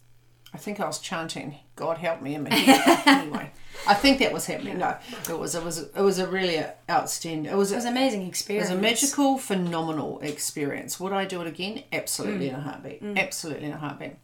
I 0.53 0.59
think 0.59 0.81
I 0.81 0.87
was 0.87 0.99
chanting. 0.99 1.57
God 1.77 1.99
help 1.99 2.23
me 2.23 2.35
in 2.35 2.45
my 2.45 2.55
head. 2.55 3.03
anyway, 3.07 3.53
I 3.87 3.95
think 3.95 4.19
that 4.19 4.33
was 4.33 4.47
happening. 4.47 4.79
No, 4.79 4.97
it 5.29 5.39
was. 5.39 5.55
It 5.55 5.65
was. 5.65 5.79
It 5.79 6.01
was 6.01 6.19
a 6.19 6.27
really 6.27 6.63
outstanding. 6.91 7.51
It 7.51 7.57
was. 7.57 7.73
It 7.73 7.77
was 7.77 7.85
an 7.85 7.93
amazing 7.93 8.27
experience. 8.27 8.69
It 8.69 8.75
was 8.75 8.79
a 8.79 8.83
magical, 8.83 9.39
phenomenal 9.39 10.19
experience. 10.21 10.99
Would 10.99 11.13
I 11.13 11.25
do 11.25 11.41
it 11.41 11.47
again? 11.47 11.85
Absolutely 11.93 12.47
mm. 12.47 12.51
in 12.51 12.55
a 12.57 12.61
heartbeat. 12.61 13.03
Mm. 13.03 13.19
Absolutely 13.19 13.67
in 13.67 13.73
a 13.73 13.79
heartbeat. 13.79 14.17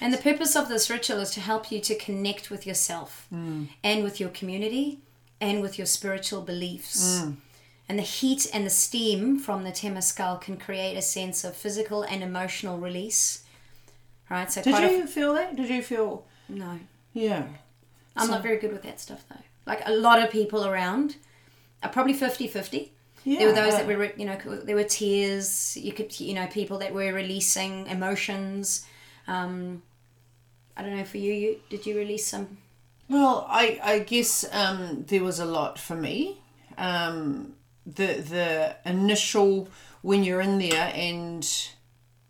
And 0.00 0.12
the 0.12 0.18
purpose 0.18 0.54
of 0.56 0.68
this 0.68 0.90
ritual 0.90 1.20
is 1.20 1.30
to 1.32 1.40
help 1.40 1.72
you 1.72 1.80
to 1.80 1.94
connect 1.94 2.50
with 2.50 2.66
yourself 2.66 3.26
mm. 3.32 3.68
and 3.82 4.04
with 4.04 4.20
your 4.20 4.30
community 4.30 5.00
and 5.40 5.62
with 5.62 5.78
your 5.78 5.86
spiritual 5.86 6.42
beliefs. 6.42 7.22
And 7.88 7.98
the 7.98 8.04
heat 8.04 8.48
and 8.54 8.64
the 8.64 8.70
steam 8.70 9.38
from 9.38 9.64
the 9.64 9.72
temascal 9.72 10.40
can 10.40 10.56
create 10.56 10.96
a 10.96 11.02
sense 11.02 11.42
of 11.42 11.56
physical 11.56 12.04
and 12.04 12.22
emotional 12.22 12.78
release. 12.78 13.42
Right? 14.30 14.50
So 14.50 14.62
Did 14.62 14.78
you 14.92 15.06
feel 15.06 15.34
that? 15.34 15.56
Did 15.56 15.68
you 15.68 15.82
feel? 15.82 16.24
no. 16.48 16.78
Yeah. 17.12 17.46
I'm 18.16 18.30
not 18.30 18.42
very 18.42 18.58
good 18.58 18.72
with 18.72 18.82
that 18.82 19.00
stuff 19.00 19.24
though. 19.28 19.40
Like 19.66 19.82
a 19.86 19.92
lot 19.92 20.22
of 20.22 20.30
people 20.30 20.64
around 20.64 21.16
are 21.82 21.88
probably 21.88 22.14
50-50. 22.14 22.90
Yeah. 23.24 23.38
there 23.38 23.48
were 23.48 23.54
those 23.54 23.72
that 23.72 23.86
were, 23.86 24.12
you 24.16 24.24
know, 24.24 24.38
there 24.64 24.76
were 24.76 24.84
tears. 24.84 25.76
You 25.76 25.92
could, 25.92 26.18
you 26.20 26.34
know, 26.34 26.46
people 26.46 26.78
that 26.78 26.94
were 26.94 27.12
releasing 27.12 27.86
emotions. 27.86 28.86
Um, 29.26 29.82
I 30.76 30.82
don't 30.82 30.96
know 30.96 31.04
for 31.04 31.18
you. 31.18 31.32
You 31.32 31.60
did 31.68 31.84
you 31.84 31.96
release 31.96 32.26
some? 32.26 32.58
Well, 33.08 33.46
I 33.48 33.78
I 33.82 33.98
guess 33.98 34.46
um, 34.52 35.04
there 35.08 35.22
was 35.22 35.38
a 35.38 35.44
lot 35.44 35.78
for 35.78 35.94
me. 35.96 36.40
Um, 36.78 37.54
the 37.84 38.06
the 38.14 38.76
initial 38.86 39.68
when 40.00 40.24
you're 40.24 40.40
in 40.40 40.58
there 40.58 40.90
and 40.94 41.46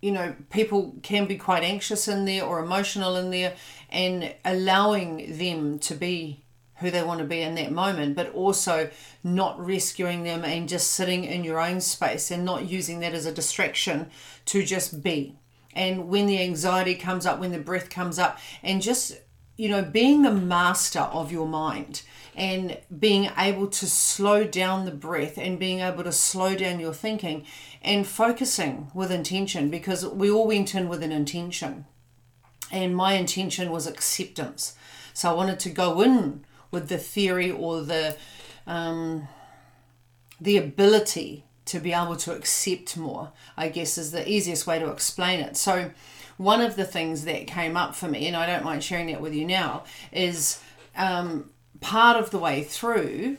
you 0.01 0.13
know 0.13 0.35
people 0.51 0.95
can 1.03 1.27
be 1.27 1.37
quite 1.37 1.63
anxious 1.63 2.09
in 2.09 2.25
there 2.25 2.45
or 2.45 2.59
emotional 2.59 3.17
in 3.17 3.31
there 3.31 3.55
and 3.91 4.35
allowing 4.45 5.37
them 5.39 5.79
to 5.79 5.95
be 5.95 6.41
who 6.77 6.91
they 6.91 7.03
want 7.03 7.19
to 7.19 7.27
be 7.27 7.43
in 7.43 7.55
that 7.55 7.71
moment 7.71 8.17
but 8.17 8.33
also 8.33 8.89
not 9.23 9.59
rescuing 9.65 10.23
them 10.23 10.45
and 10.45 10.69
just 10.69 10.93
sitting 10.93 11.25
in 11.25 11.45
your 11.45 11.61
own 11.61 11.81
space 11.81 12.31
and 12.31 12.45
not 12.45 12.69
using 12.69 13.01
that 13.01 13.13
as 13.13 13.27
a 13.27 13.33
distraction 13.33 14.11
to 14.47 14.65
just 14.65 15.03
be. 15.03 15.37
And 15.75 16.09
when 16.09 16.27
the 16.27 16.43
anxiety 16.43 16.95
comes 16.95 17.27
up 17.27 17.39
when 17.39 17.53
the 17.53 17.59
breath 17.59 17.91
comes 17.91 18.19
up 18.19 18.39
and 18.63 18.81
just 18.81 19.19
you 19.61 19.69
know 19.69 19.83
being 19.83 20.23
the 20.23 20.33
master 20.33 21.01
of 21.01 21.31
your 21.31 21.47
mind 21.47 22.01
and 22.35 22.79
being 22.99 23.29
able 23.37 23.67
to 23.67 23.87
slow 23.87 24.43
down 24.43 24.87
the 24.87 24.91
breath 24.91 25.37
and 25.37 25.59
being 25.59 25.81
able 25.81 26.03
to 26.03 26.13
slow 26.13 26.55
down 26.55 26.81
your 26.81 26.95
thinking 26.95 27.45
and 27.83 28.07
focusing 28.07 28.91
with 28.95 29.11
intention 29.11 29.69
because 29.69 30.07
we 30.07 30.31
all 30.31 30.47
went 30.47 30.75
in 30.75 30.89
with 30.89 31.03
an 31.03 31.13
intention. 31.13 31.85
And 32.73 32.97
my 32.97 33.13
intention 33.15 33.71
was 33.71 33.87
acceptance. 33.87 34.75
So 35.13 35.29
i 35.31 35.35
wanted 35.35 35.61
to 35.61 35.71
go 35.71 36.01
in 36.01 36.47
with 36.71 36.89
the 36.89 36.97
theory 36.97 37.51
or 37.51 37.83
the 37.83 38.17
um, 38.67 39.29
the 40.41 40.57
ability 40.57 41.45
to 41.67 41.81
be 41.81 41.93
able 41.93 42.17
to 42.17 42.33
accept 42.35 42.97
more 42.97 43.33
i 43.57 43.69
guess 43.69 43.99
is 43.99 44.11
the 44.11 44.29
easiest 44.29 44.67
way 44.67 44.79
to 44.79 44.91
explain 44.91 45.41
it. 45.41 45.59
So 45.59 45.91
one 46.41 46.63
of 46.63 46.75
the 46.75 46.87
things 46.87 47.27
that 47.27 47.47
came 47.47 47.77
up 47.77 47.95
for 47.95 48.09
me 48.09 48.27
and 48.27 48.35
i 48.35 48.47
don't 48.47 48.65
mind 48.65 48.83
sharing 48.83 49.09
that 49.09 49.21
with 49.21 49.35
you 49.35 49.45
now 49.45 49.85
is 50.11 50.61
um, 50.97 51.51
part 51.81 52.17
of 52.17 52.31
the 52.31 52.39
way 52.39 52.63
through 52.63 53.37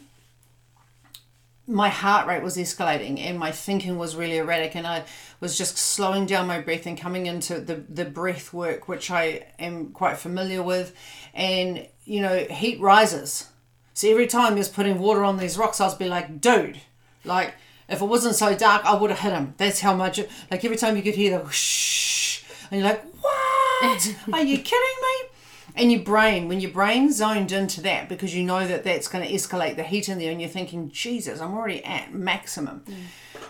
my 1.68 1.90
heart 1.90 2.28
rate 2.28 2.44
was 2.44 2.58
escalating 2.58 3.20
and 3.20 3.40
my 3.40 3.52
thinking 3.52 3.98
was 3.98 4.16
really 4.16 4.38
erratic 4.38 4.76
and 4.76 4.86
I 4.86 5.04
was 5.40 5.58
just 5.58 5.78
slowing 5.78 6.26
down 6.26 6.48
my 6.48 6.60
breath 6.60 6.86
and 6.86 7.00
coming 7.00 7.28
into 7.28 7.60
the, 7.60 7.76
the 7.88 8.04
breath 8.06 8.52
work 8.52 8.88
which 8.88 9.10
I 9.10 9.46
am 9.58 9.92
quite 9.92 10.18
familiar 10.18 10.62
with. 10.62 10.94
And 11.34 11.88
you 12.04 12.22
know 12.22 12.40
heat 12.50 12.80
rises. 12.80 13.48
So 13.94 14.10
every 14.10 14.28
time 14.28 14.54
he 14.54 14.60
was 14.60 14.70
putting 14.70 15.00
water 15.00 15.24
on 15.24 15.38
these 15.38 15.58
rocks 15.58 15.80
I 15.80 15.86
was 15.86 15.96
be 15.96 16.10
like 16.10 16.42
dude 16.42 16.82
like 17.24 17.54
if 17.88 18.02
it 18.02 18.06
wasn't 18.06 18.36
so 18.36 18.56
dark 18.56 18.84
I 18.84 18.96
would 18.96 19.10
have 19.12 19.20
hit 19.20 19.34
him. 19.34 19.54
That's 19.58 19.80
how 19.80 19.96
much 19.96 20.20
like 20.50 20.66
every 20.66 20.78
time 20.78 20.98
you 20.98 21.04
could 21.04 21.16
hear 21.16 21.38
the 21.38 21.44
whoosh 21.44 22.31
and 22.72 22.80
you're 22.80 22.90
like 22.90 23.04
what? 23.22 24.16
Are 24.34 24.44
you 24.44 24.58
kidding 24.58 25.02
me? 25.02 25.30
And 25.76 25.92
your 25.92 26.02
brain 26.02 26.48
when 26.48 26.60
your 26.60 26.72
brain 26.72 27.12
zoned 27.14 27.52
into 27.52 27.82
that 27.82 28.10
because 28.10 28.36
you 28.36 28.44
know 28.44 28.68
that 28.68 28.84
that's 28.84 29.08
going 29.08 29.26
to 29.26 29.34
escalate 29.34 29.76
the 29.76 29.84
heat 29.84 30.10
in 30.10 30.18
there 30.18 30.32
and 30.32 30.42
you're 30.42 30.50
thinking 30.50 30.90
jesus 30.92 31.40
i'm 31.40 31.54
already 31.54 31.84
at 31.86 32.14
maximum. 32.14 32.84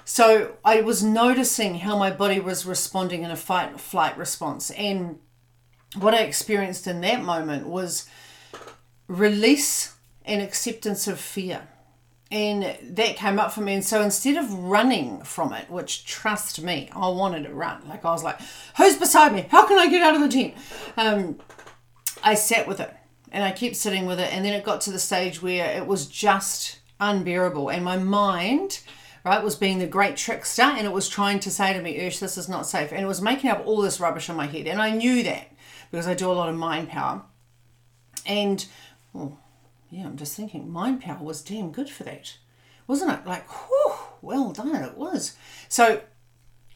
So 0.06 0.58
i 0.63 0.82
was 0.82 1.04
noticing 1.04 1.80
how 1.80 1.98
my 1.98 2.12
body 2.12 2.40
was 2.40 2.66
responding 2.66 3.24
in 3.24 3.32
a 3.32 3.36
fight 3.36 3.80
flight 3.80 4.18
response. 4.18 4.70
And 4.72 5.20
what 5.98 6.13
i 6.13 6.20
experienced 6.20 6.86
in 6.86 7.01
that 7.01 7.24
moment 7.24 7.68
was 7.68 8.08
release 9.08 9.96
and 10.24 10.42
acceptance 10.42 11.08
of 11.08 11.20
fear 11.20 11.68
and 12.31 12.77
that 12.95 13.15
came 13.17 13.38
up 13.38 13.51
for 13.51 13.61
me 13.61 13.73
and 13.73 13.85
so 13.85 14.01
instead 14.01 14.38
of 14.38 14.53
running 14.53 15.21
from 15.23 15.51
it 15.53 15.69
which 15.69 16.05
trust 16.05 16.61
me 16.61 16.89
i 16.95 17.07
wanted 17.07 17.43
to 17.43 17.53
run 17.53 17.81
like 17.89 18.05
i 18.05 18.11
was 18.11 18.23
like 18.23 18.39
who's 18.77 18.97
beside 18.97 19.33
me 19.33 19.45
how 19.50 19.67
can 19.67 19.77
i 19.77 19.89
get 19.89 20.01
out 20.01 20.15
of 20.15 20.21
the 20.21 20.29
tent 20.29 20.53
um, 20.97 21.38
I 22.23 22.35
sat 22.35 22.67
with 22.67 22.79
it 22.79 22.93
and 23.31 23.43
I 23.43 23.51
kept 23.51 23.75
sitting 23.75 24.05
with 24.05 24.19
it. 24.19 24.33
And 24.33 24.45
then 24.45 24.53
it 24.53 24.63
got 24.63 24.81
to 24.81 24.91
the 24.91 25.00
stage 25.00 25.41
where 25.41 25.77
it 25.77 25.85
was 25.85 26.05
just 26.07 26.79
unbearable. 27.00 27.69
And 27.69 27.83
my 27.83 27.97
mind, 27.97 28.81
right, 29.25 29.43
was 29.43 29.55
being 29.55 29.79
the 29.79 29.88
great 29.88 30.17
trickster 30.17 30.63
and 30.63 30.85
it 30.85 30.91
was 30.91 31.09
trying 31.09 31.39
to 31.41 31.51
say 31.51 31.73
to 31.73 31.81
me, 31.81 32.00
Ursh, 32.00 32.19
this 32.19 32.38
is 32.38 32.50
not 32.50 32.67
safe. 32.67 32.91
And 32.91 33.01
it 33.01 33.07
was 33.07 33.21
making 33.21 33.50
up 33.50 33.65
all 33.65 33.81
this 33.81 34.00
rubbish 34.00 34.29
in 34.29 34.35
my 34.35 34.47
head. 34.47 34.67
And 34.67 34.81
I 34.81 34.91
knew 34.91 35.23
that 35.23 35.47
because 35.89 36.07
I 36.07 36.13
do 36.13 36.31
a 36.31 36.33
lot 36.33 36.50
of 36.50 36.55
mind 36.55 36.89
power. 36.89 37.23
And, 38.25 38.65
well, 39.13 39.39
yeah, 39.91 40.05
I'm 40.05 40.17
just 40.17 40.36
thinking, 40.36 40.71
mind 40.71 41.01
power 41.01 41.24
was 41.24 41.41
damn 41.41 41.71
good 41.71 41.89
for 41.89 42.03
that. 42.03 42.38
Wasn't 42.88 43.12
it? 43.12 43.27
Like, 43.27 43.48
whew, 43.48 43.93
well 44.21 44.51
done, 44.51 44.75
it 44.83 44.98
was. 44.98 45.36
So, 45.69 46.01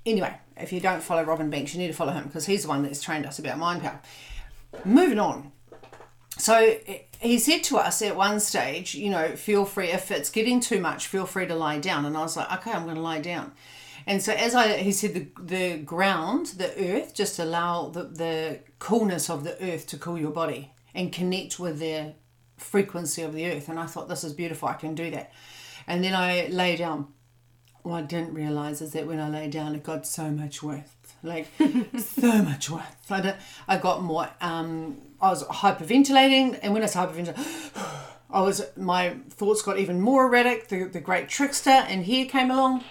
anyway, 0.05 0.38
if 0.57 0.72
you 0.72 0.79
don't 0.79 1.01
follow 1.01 1.24
Robin 1.24 1.50
Banks, 1.50 1.74
you 1.74 1.79
need 1.79 1.88
to 1.88 1.93
follow 1.93 2.13
him 2.13 2.25
because 2.25 2.45
he's 2.45 2.63
the 2.63 2.69
one 2.69 2.84
that's 2.84 3.01
trained 3.01 3.25
us 3.25 3.39
about 3.39 3.57
mind 3.57 3.81
power 3.81 4.00
moving 4.84 5.19
on. 5.19 5.51
So 6.38 6.77
he 7.19 7.39
said 7.39 7.63
to 7.65 7.77
us 7.77 8.01
at 8.01 8.15
one 8.15 8.39
stage, 8.39 8.93
you 8.93 9.10
know, 9.10 9.36
feel 9.36 9.65
free 9.65 9.89
if 9.89 10.12
it's 10.12 10.29
getting 10.29 10.60
too 10.60 10.81
much, 10.81 11.07
feel 11.07 11.25
free 11.25 11.48
to 11.48 11.55
lie 11.55 11.79
down. 11.79 12.05
And 12.05 12.17
I 12.17 12.22
was 12.22 12.36
like, 12.36 12.51
okay, 12.51 12.72
I'm 12.72 12.84
going 12.84 12.95
to 12.95 13.01
lie 13.01 13.22
down. 13.22 13.53
And 14.05 14.22
so 14.22 14.34
as 14.34 14.53
I, 14.53 14.77
he 14.77 14.91
said, 14.91 15.13
the 15.13 15.27
the 15.41 15.77
ground, 15.77 16.48
the 16.57 16.72
earth, 16.93 17.15
just 17.15 17.39
allow 17.39 17.89
the 17.89 18.03
the 18.03 18.60
coolness 18.77 19.29
of 19.29 19.43
the 19.43 19.60
earth 19.63 19.88
to 19.88 19.98
cool 19.98 20.17
your 20.17 20.31
body 20.31 20.72
and 20.93 21.12
connect 21.12 21.57
with 21.57 21.79
the 21.79 22.13
frequency 22.57 23.21
of 23.21 23.33
the 23.33 23.45
earth. 23.51 23.69
And 23.69 23.79
I 23.79 23.85
thought 23.85 24.09
this 24.09 24.24
is 24.24 24.33
beautiful. 24.33 24.67
I 24.67 24.74
can 24.74 24.95
do 24.95 25.12
that. 25.12 25.31
And 25.88 26.03
then 26.03 26.13
I 26.13 26.47
lay 26.47 26.75
down. 26.75 27.07
What 27.83 27.97
I 27.97 28.01
didn't 28.01 28.33
realize 28.33 28.81
is 28.81 28.93
that 28.93 29.05
when 29.05 29.19
I 29.19 29.29
lay 29.29 29.47
down, 29.47 29.75
it 29.75 29.83
got 29.83 30.07
so 30.07 30.31
much 30.31 30.63
worse 30.63 30.95
like 31.25 31.47
so 31.97 32.41
much 32.41 32.69
worse. 32.69 32.83
I, 33.09 33.35
I 33.67 33.77
got 33.77 34.01
more, 34.01 34.29
um, 34.41 34.97
I 35.21 35.29
was 35.29 35.43
hyperventilating, 35.43 36.59
and 36.62 36.74
when 36.74 36.81
I 36.81 36.85
was 36.85 36.93
hyperventilating, 36.93 37.71
I 38.29 38.41
was 38.41 38.65
my 38.75 39.17
thoughts 39.29 39.62
got 39.62 39.79
even 39.79 40.01
more 40.01 40.25
erratic. 40.25 40.67
The, 40.67 40.85
the 40.85 41.00
great 41.00 41.29
trickster 41.29 41.69
and 41.69 42.05
here 42.05 42.25
came 42.25 42.51
along. 42.51 42.83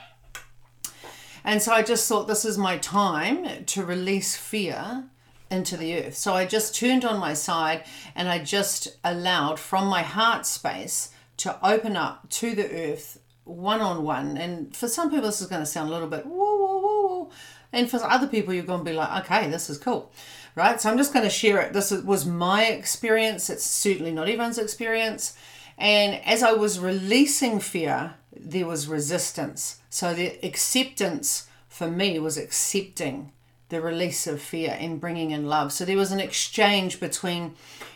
And 1.47 1.61
so 1.61 1.73
I 1.73 1.83
just 1.83 2.09
thought 2.09 2.27
this 2.27 2.47
is 2.47 2.57
my 2.57 2.79
time 2.79 3.65
to 3.67 3.85
release 3.85 4.37
fear 4.37 5.05
into 5.51 5.77
the 5.77 5.97
earth. 5.97 6.17
So 6.17 6.35
I 6.35 6.47
just 6.47 6.75
turned 6.75 7.05
on 7.05 7.19
my 7.19 7.35
side 7.35 7.85
and 8.15 8.29
I 8.29 8.39
just 8.39 8.97
allowed 9.05 9.59
from 9.59 9.87
my 9.87 10.03
heart 10.03 10.47
space 10.47 11.11
to 11.39 11.59
open 11.67 11.97
up 11.97 12.29
to 12.31 12.55
the 12.55 12.71
earth 12.71 13.19
one 13.45 13.81
on 13.81 14.03
one. 14.05 14.37
And 14.37 14.75
for 14.75 14.89
some 14.89 15.11
people, 15.11 15.27
this 15.27 15.41
is 15.41 15.47
going 15.47 15.63
to 15.63 15.67
sound 15.67 15.91
a 15.91 15.93
little 15.93 16.09
bit 16.09 16.27
whoa, 16.27 16.57
whoa, 16.57 16.79
whoa, 16.79 17.07
whoa. 17.07 17.31
And 17.73 17.91
for 17.91 18.03
other 18.05 18.27
people, 18.27 18.55
you're 18.55 18.65
going 18.65 18.85
to 18.85 18.91
be 18.91 18.97
like, 18.97 19.25
okay, 19.25 19.51
this 19.51 19.69
is 19.69 19.79
cool. 19.79 20.13
Right. 20.55 20.81
So 20.81 20.91
I'm 20.91 20.97
just 20.97 21.13
going 21.13 21.25
to 21.25 21.31
share 21.31 21.61
it. 21.61 21.73
This 21.73 21.91
was 21.91 22.25
my 22.25 22.67
experience. 22.67 23.51
It's 23.51 23.65
certainly 23.65 24.13
not 24.13 24.29
everyone's 24.29 24.59
experience. 24.59 25.37
And 25.77 26.25
as 26.25 26.45
I 26.45 26.53
was 26.53 26.79
releasing 26.79 27.59
fear, 27.59 28.15
there 28.37 28.67
was 28.67 28.87
resistance. 28.87 29.81
So 29.91 30.15
the 30.15 30.39
acceptance 30.47 31.49
for 31.69 31.91
me 31.91 32.21
was 32.21 32.39
accepting 32.39 33.33
the 33.69 33.81
release 33.81 34.27
of 34.27 34.41
fear 34.41 34.77
and 34.79 35.01
bringing 35.01 35.31
in 35.31 35.47
love. 35.47 35.73
So 35.73 35.85
there 35.85 35.97
was 35.97 36.13
an 36.13 36.21
exchange 36.21 37.01
between 37.01 37.55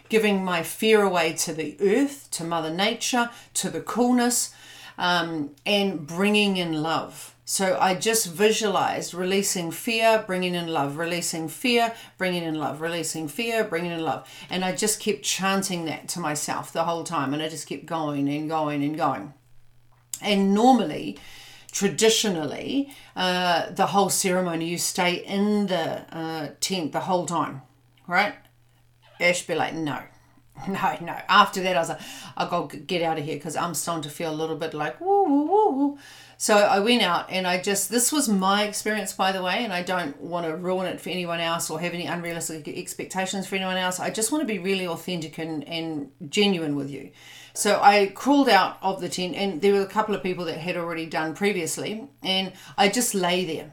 giving 0.09 0.45
my 0.45 0.63
fear 0.63 1.03
away 1.03 1.33
to 1.35 1.53
the 1.53 1.77
earth, 1.81 2.29
to 2.33 2.45
Mother 2.45 2.71
Nature, 2.71 3.31
to 3.55 3.71
the 3.71 3.81
coolness, 3.81 4.55
um, 4.97 5.51
and 5.65 6.07
bringing 6.07 6.57
in 6.57 6.83
love. 6.83 7.35
So 7.45 7.79
I 7.81 7.95
just 7.95 8.27
visualized 8.27 9.15
releasing 9.15 9.71
fear, 9.71 10.23
bringing 10.27 10.55
in 10.55 10.69
love, 10.69 10.99
releasing 10.99 11.49
fear, 11.49 11.95
bringing 12.19 12.43
in 12.43 12.57
love, 12.57 12.83
releasing 12.83 13.27
fear, 13.27 13.65
bringing 13.65 13.93
in 13.93 14.03
love. 14.03 14.29
And 14.51 14.65
I 14.65 14.73
just 14.75 15.01
kept 15.01 15.23
chanting 15.23 15.87
that 15.87 16.09
to 16.09 16.21
myself 16.21 16.73
the 16.73 16.85
whole 16.85 17.05
time. 17.05 17.33
And 17.33 17.43
I 17.43 17.49
just 17.49 17.67
kept 17.67 17.87
going 17.87 18.29
and 18.29 18.51
going 18.51 18.85
and 18.85 18.97
going. 18.97 19.33
And 20.21 20.53
normally, 20.53 21.19
traditionally, 21.79 22.93
uh, 23.15 23.71
the 23.71 23.87
whole 23.87 24.11
ceremony, 24.11 24.67
you 24.67 24.77
stay 24.77 25.15
in 25.15 25.69
the 25.69 26.03
uh, 26.13 26.49
tent 26.61 26.91
the 26.91 26.99
whole 26.99 27.25
time, 27.25 27.63
right? 28.09 28.35
Ash 29.21 29.43
be 29.47 29.55
like, 29.55 29.75
no, 29.75 30.03
no, 30.69 30.97
no. 31.01 31.17
After 31.29 31.63
that, 31.63 31.77
I 31.77 31.79
was 31.79 31.91
like, 31.91 32.01
I 32.37 32.49
got 32.49 32.71
to 32.71 32.79
get 32.79 33.03
out 33.03 33.17
of 33.17 33.25
here 33.25 33.37
because 33.37 33.55
I'm 33.55 33.75
starting 33.75 34.03
to 34.03 34.11
feel 34.11 34.33
a 34.33 34.35
little 34.35 34.57
bit 34.57 34.75
like 34.75 35.01
woo, 35.01 35.23
woo, 35.23 35.47
woo, 35.47 35.71
woo. 35.71 35.99
So 36.41 36.57
I 36.57 36.79
went 36.79 37.03
out 37.03 37.31
and 37.31 37.49
I 37.49 37.61
just, 37.61 37.91
this 37.91 38.13
was 38.13 38.29
my 38.29 38.63
experience, 38.63 39.13
by 39.13 39.33
the 39.33 39.43
way, 39.43 39.65
and 39.65 39.73
I 39.73 39.83
don't 39.83 40.19
want 40.21 40.47
to 40.47 40.57
ruin 40.57 40.87
it 40.87 41.01
for 41.01 41.11
anyone 41.11 41.41
else 41.41 41.69
or 41.69 41.81
have 41.81 41.95
any 41.95 42.07
unrealistic 42.07 42.69
expectations 42.69 43.49
for 43.49 43.57
anyone 43.57 43.77
else. 43.77 43.99
I 43.99 44.11
just 44.11 44.31
want 44.31 44.43
to 44.43 44.47
be 44.47 44.61
really 44.61 44.87
authentic 44.87 45.39
and, 45.39 45.67
and 45.67 46.13
genuine 46.29 46.77
with 46.77 46.91
you. 46.91 47.11
So 47.55 47.81
I 47.83 48.13
crawled 48.15 48.49
out 48.49 48.79
of 48.83 49.01
the 49.01 49.09
tent, 49.09 49.35
and 49.35 49.61
there 49.61 49.73
were 49.73 49.83
a 49.83 49.87
couple 49.89 50.15
of 50.15 50.23
people 50.23 50.45
that 50.45 50.59
had 50.59 50.77
already 50.77 51.07
done 51.07 51.35
previously, 51.35 52.09
and 52.23 52.53
I 52.77 52.89
just 52.89 53.17
lay 53.17 53.45
there 53.45 53.73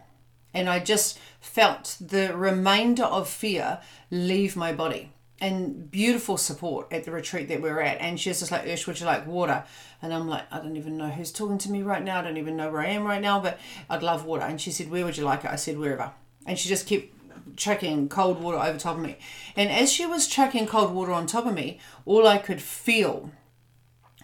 and 0.55 0.69
I 0.69 0.79
just 0.79 1.19
felt 1.41 1.97
the 1.99 2.35
remainder 2.35 3.03
of 3.03 3.29
fear 3.29 3.79
leave 4.09 4.55
my 4.55 4.71
body 4.71 5.11
and 5.41 5.91
beautiful 5.91 6.37
support 6.37 6.91
at 6.93 7.03
the 7.03 7.11
retreat 7.11 7.49
that 7.49 7.61
we 7.61 7.69
were 7.69 7.81
at. 7.81 7.99
And 7.99 8.19
she 8.19 8.29
was 8.29 8.39
just 8.39 8.51
like, 8.51 8.65
Ursh, 8.65 8.87
would 8.87 8.99
you 8.99 9.05
like 9.05 9.27
water? 9.27 9.63
And 10.01 10.13
I'm 10.13 10.27
like, 10.27 10.43
I 10.51 10.59
don't 10.59 10.77
even 10.77 10.97
know 10.97 11.09
who's 11.09 11.31
talking 11.31 11.57
to 11.59 11.71
me 11.71 11.81
right 11.81 12.03
now. 12.03 12.19
I 12.19 12.23
don't 12.23 12.37
even 12.37 12.55
know 12.55 12.71
where 12.71 12.81
I 12.81 12.87
am 12.87 13.03
right 13.03 13.21
now, 13.21 13.39
but 13.39 13.59
I'd 13.89 14.03
love 14.03 14.25
water. 14.25 14.43
And 14.43 14.59
she 14.61 14.71
said, 14.71 14.89
Where 14.89 15.03
would 15.03 15.17
you 15.17 15.25
like 15.25 15.43
it? 15.43 15.51
I 15.51 15.57
said, 15.57 15.77
Wherever. 15.77 16.11
And 16.45 16.57
she 16.57 16.69
just 16.69 16.87
kept 16.87 17.11
chucking 17.57 18.09
cold 18.09 18.41
water 18.41 18.57
over 18.57 18.77
top 18.77 18.97
of 18.97 19.01
me. 19.01 19.17
And 19.55 19.69
as 19.69 19.91
she 19.91 20.05
was 20.05 20.27
chucking 20.27 20.67
cold 20.67 20.93
water 20.93 21.11
on 21.11 21.27
top 21.27 21.45
of 21.45 21.53
me, 21.53 21.79
all 22.05 22.27
I 22.27 22.37
could 22.37 22.61
feel 22.61 23.31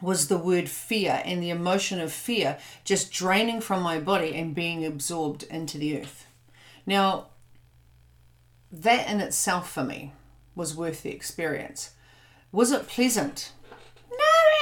was 0.02 0.28
the 0.28 0.38
word 0.38 0.70
fear 0.70 1.22
and 1.26 1.44
the 1.44 1.50
emotion 1.50 2.00
of 2.00 2.12
fear 2.12 2.58
just 2.84 3.12
draining 3.12 3.62
from 3.62 3.84
my 3.84 4.00
body 4.00 4.34
and 4.36 4.56
being 4.56 4.86
absorbed 4.86 5.44
into 5.44 5.78
the 5.78 6.00
earth. 6.00 6.26
Now, 6.86 7.28
that 8.72 9.08
in 9.10 9.20
itself 9.20 9.70
for 9.72 9.84
me 9.84 10.14
was 10.56 10.76
worth 10.76 11.04
the 11.04 11.12
experience. 11.12 11.92
Was 12.52 12.72
it 12.72 12.88
pleasant? 12.88 13.54
No, 14.10 14.18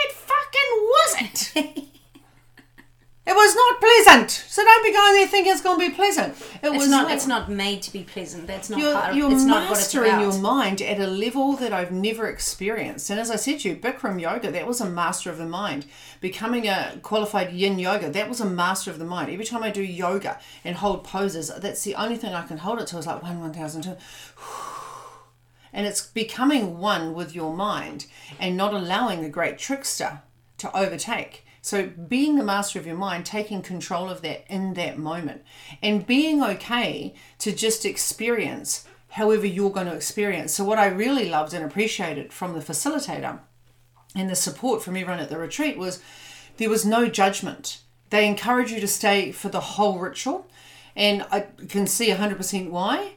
it 0.06 0.12
fucking 0.14 0.88
wasn't. 0.94 1.52
it 3.26 3.34
was 3.36 3.56
not 3.56 3.80
pleasant. 3.80 4.30
So 4.30 4.64
don't 4.64 4.84
be 4.84 4.92
going 4.94 5.14
there 5.16 5.28
thinking 5.28 5.52
it's 5.52 5.62
going 5.62 5.80
to 5.80 5.90
be 5.90 5.94
pleasant. 5.96 6.34
It 6.62 6.68
It's 6.68 6.78
was 6.78 6.88
not. 6.90 7.06
like- 7.06 7.16
It's 7.16 7.26
not 7.28 7.50
made 7.50 7.82
to 7.84 7.92
be 7.94 8.04
pleasant. 8.04 8.46
That's 8.46 8.70
not 8.70 8.80
you're, 8.80 8.94
part 8.94 9.10
of. 9.12 9.18
you're 9.18 9.32
it's 9.32 9.44
not 9.44 9.70
what 9.70 9.80
it's 9.80 9.94
mastering 9.94 10.20
your 10.20 10.38
mind 10.40 10.82
at 10.84 11.00
a 11.00 11.08
level 11.08 11.54
that 11.58 11.74
I've 11.74 11.92
never 11.92 12.28
experienced. 12.28 13.10
And 13.10 13.20
as 13.20 13.32
I 13.32 13.36
said 13.36 13.60
to 13.62 13.70
you, 13.70 13.76
Bikram 13.76 14.22
yoga, 14.22 14.52
that 14.52 14.68
was 14.68 14.82
a 14.82 14.90
master 14.90 15.32
of 15.32 15.38
the 15.40 15.48
mind. 15.48 15.86
Becoming 16.22 16.68
a 16.68 17.00
qualified 17.02 17.52
yin 17.54 17.80
yoga, 17.80 18.10
that 18.12 18.30
was 18.30 18.40
a 18.40 18.46
master 18.46 18.92
of 18.92 19.00
the 19.00 19.06
mind. 19.06 19.32
Every 19.32 19.46
time 19.46 19.64
I 19.64 19.72
do 19.72 19.82
yoga 19.84 20.40
and 20.64 20.76
hold 20.76 21.04
poses, 21.04 21.52
that's 21.58 21.84
the 21.84 21.96
only 21.96 22.18
thing 22.18 22.34
I 22.36 22.46
can 22.46 22.60
hold 22.60 22.80
it 22.80 22.88
to 22.88 22.98
is 23.00 23.08
like 23.08 23.24
one, 23.24 23.40
one 23.42 23.54
thousand, 23.54 23.82
two. 23.84 23.96
And 25.72 25.86
it's 25.86 26.06
becoming 26.06 26.80
one 26.80 27.14
with 27.14 27.36
your 27.36 27.54
mind 27.54 28.06
and 28.40 28.58
not 28.58 28.74
allowing 28.74 29.22
the 29.22 29.30
great 29.30 29.58
trickster 29.58 30.22
to 30.58 30.76
overtake. 30.76 31.46
So, 31.62 31.88
being 31.88 32.36
the 32.36 32.44
master 32.44 32.80
of 32.80 32.88
your 32.88 32.96
mind, 32.96 33.26
taking 33.26 33.62
control 33.62 34.10
of 34.10 34.22
that 34.22 34.46
in 34.48 34.74
that 34.76 34.98
moment, 34.98 35.44
and 35.84 36.08
being 36.08 36.42
okay 36.42 37.14
to 37.40 37.52
just 37.52 37.86
experience 37.86 38.88
however 39.10 39.46
you're 39.46 39.70
going 39.70 39.88
to 39.88 39.96
experience. 39.96 40.54
So, 40.54 40.64
what 40.64 40.80
I 40.80 40.86
really 40.88 41.30
loved 41.30 41.54
and 41.54 41.66
appreciated 41.66 42.32
from 42.32 42.54
the 42.54 42.62
facilitator 42.62 43.40
and 44.16 44.30
the 44.30 44.36
support 44.36 44.82
from 44.82 44.96
everyone 44.96 45.20
at 45.20 45.30
the 45.30 45.38
retreat 45.38 45.78
was 45.78 46.02
there 46.58 46.70
was 46.70 46.86
no 46.86 47.08
judgment. 47.08 47.82
They 48.10 48.28
encourage 48.28 48.72
you 48.72 48.80
to 48.80 48.88
stay 48.88 49.32
for 49.32 49.50
the 49.50 49.60
whole 49.60 50.00
ritual, 50.00 50.48
and 50.96 51.26
I 51.32 51.42
can 51.68 51.88
see 51.88 52.10
100% 52.10 52.70
why. 52.70 53.14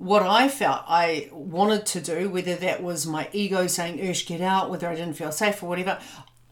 What 0.00 0.22
I 0.22 0.48
felt 0.48 0.84
I 0.88 1.28
wanted 1.30 1.84
to 1.84 2.00
do, 2.00 2.30
whether 2.30 2.56
that 2.56 2.82
was 2.82 3.06
my 3.06 3.28
ego 3.32 3.66
saying, 3.66 3.98
Ursh, 3.98 4.26
get 4.26 4.40
out, 4.40 4.70
whether 4.70 4.88
I 4.88 4.94
didn't 4.94 5.12
feel 5.12 5.30
safe 5.30 5.62
or 5.62 5.68
whatever, 5.68 6.00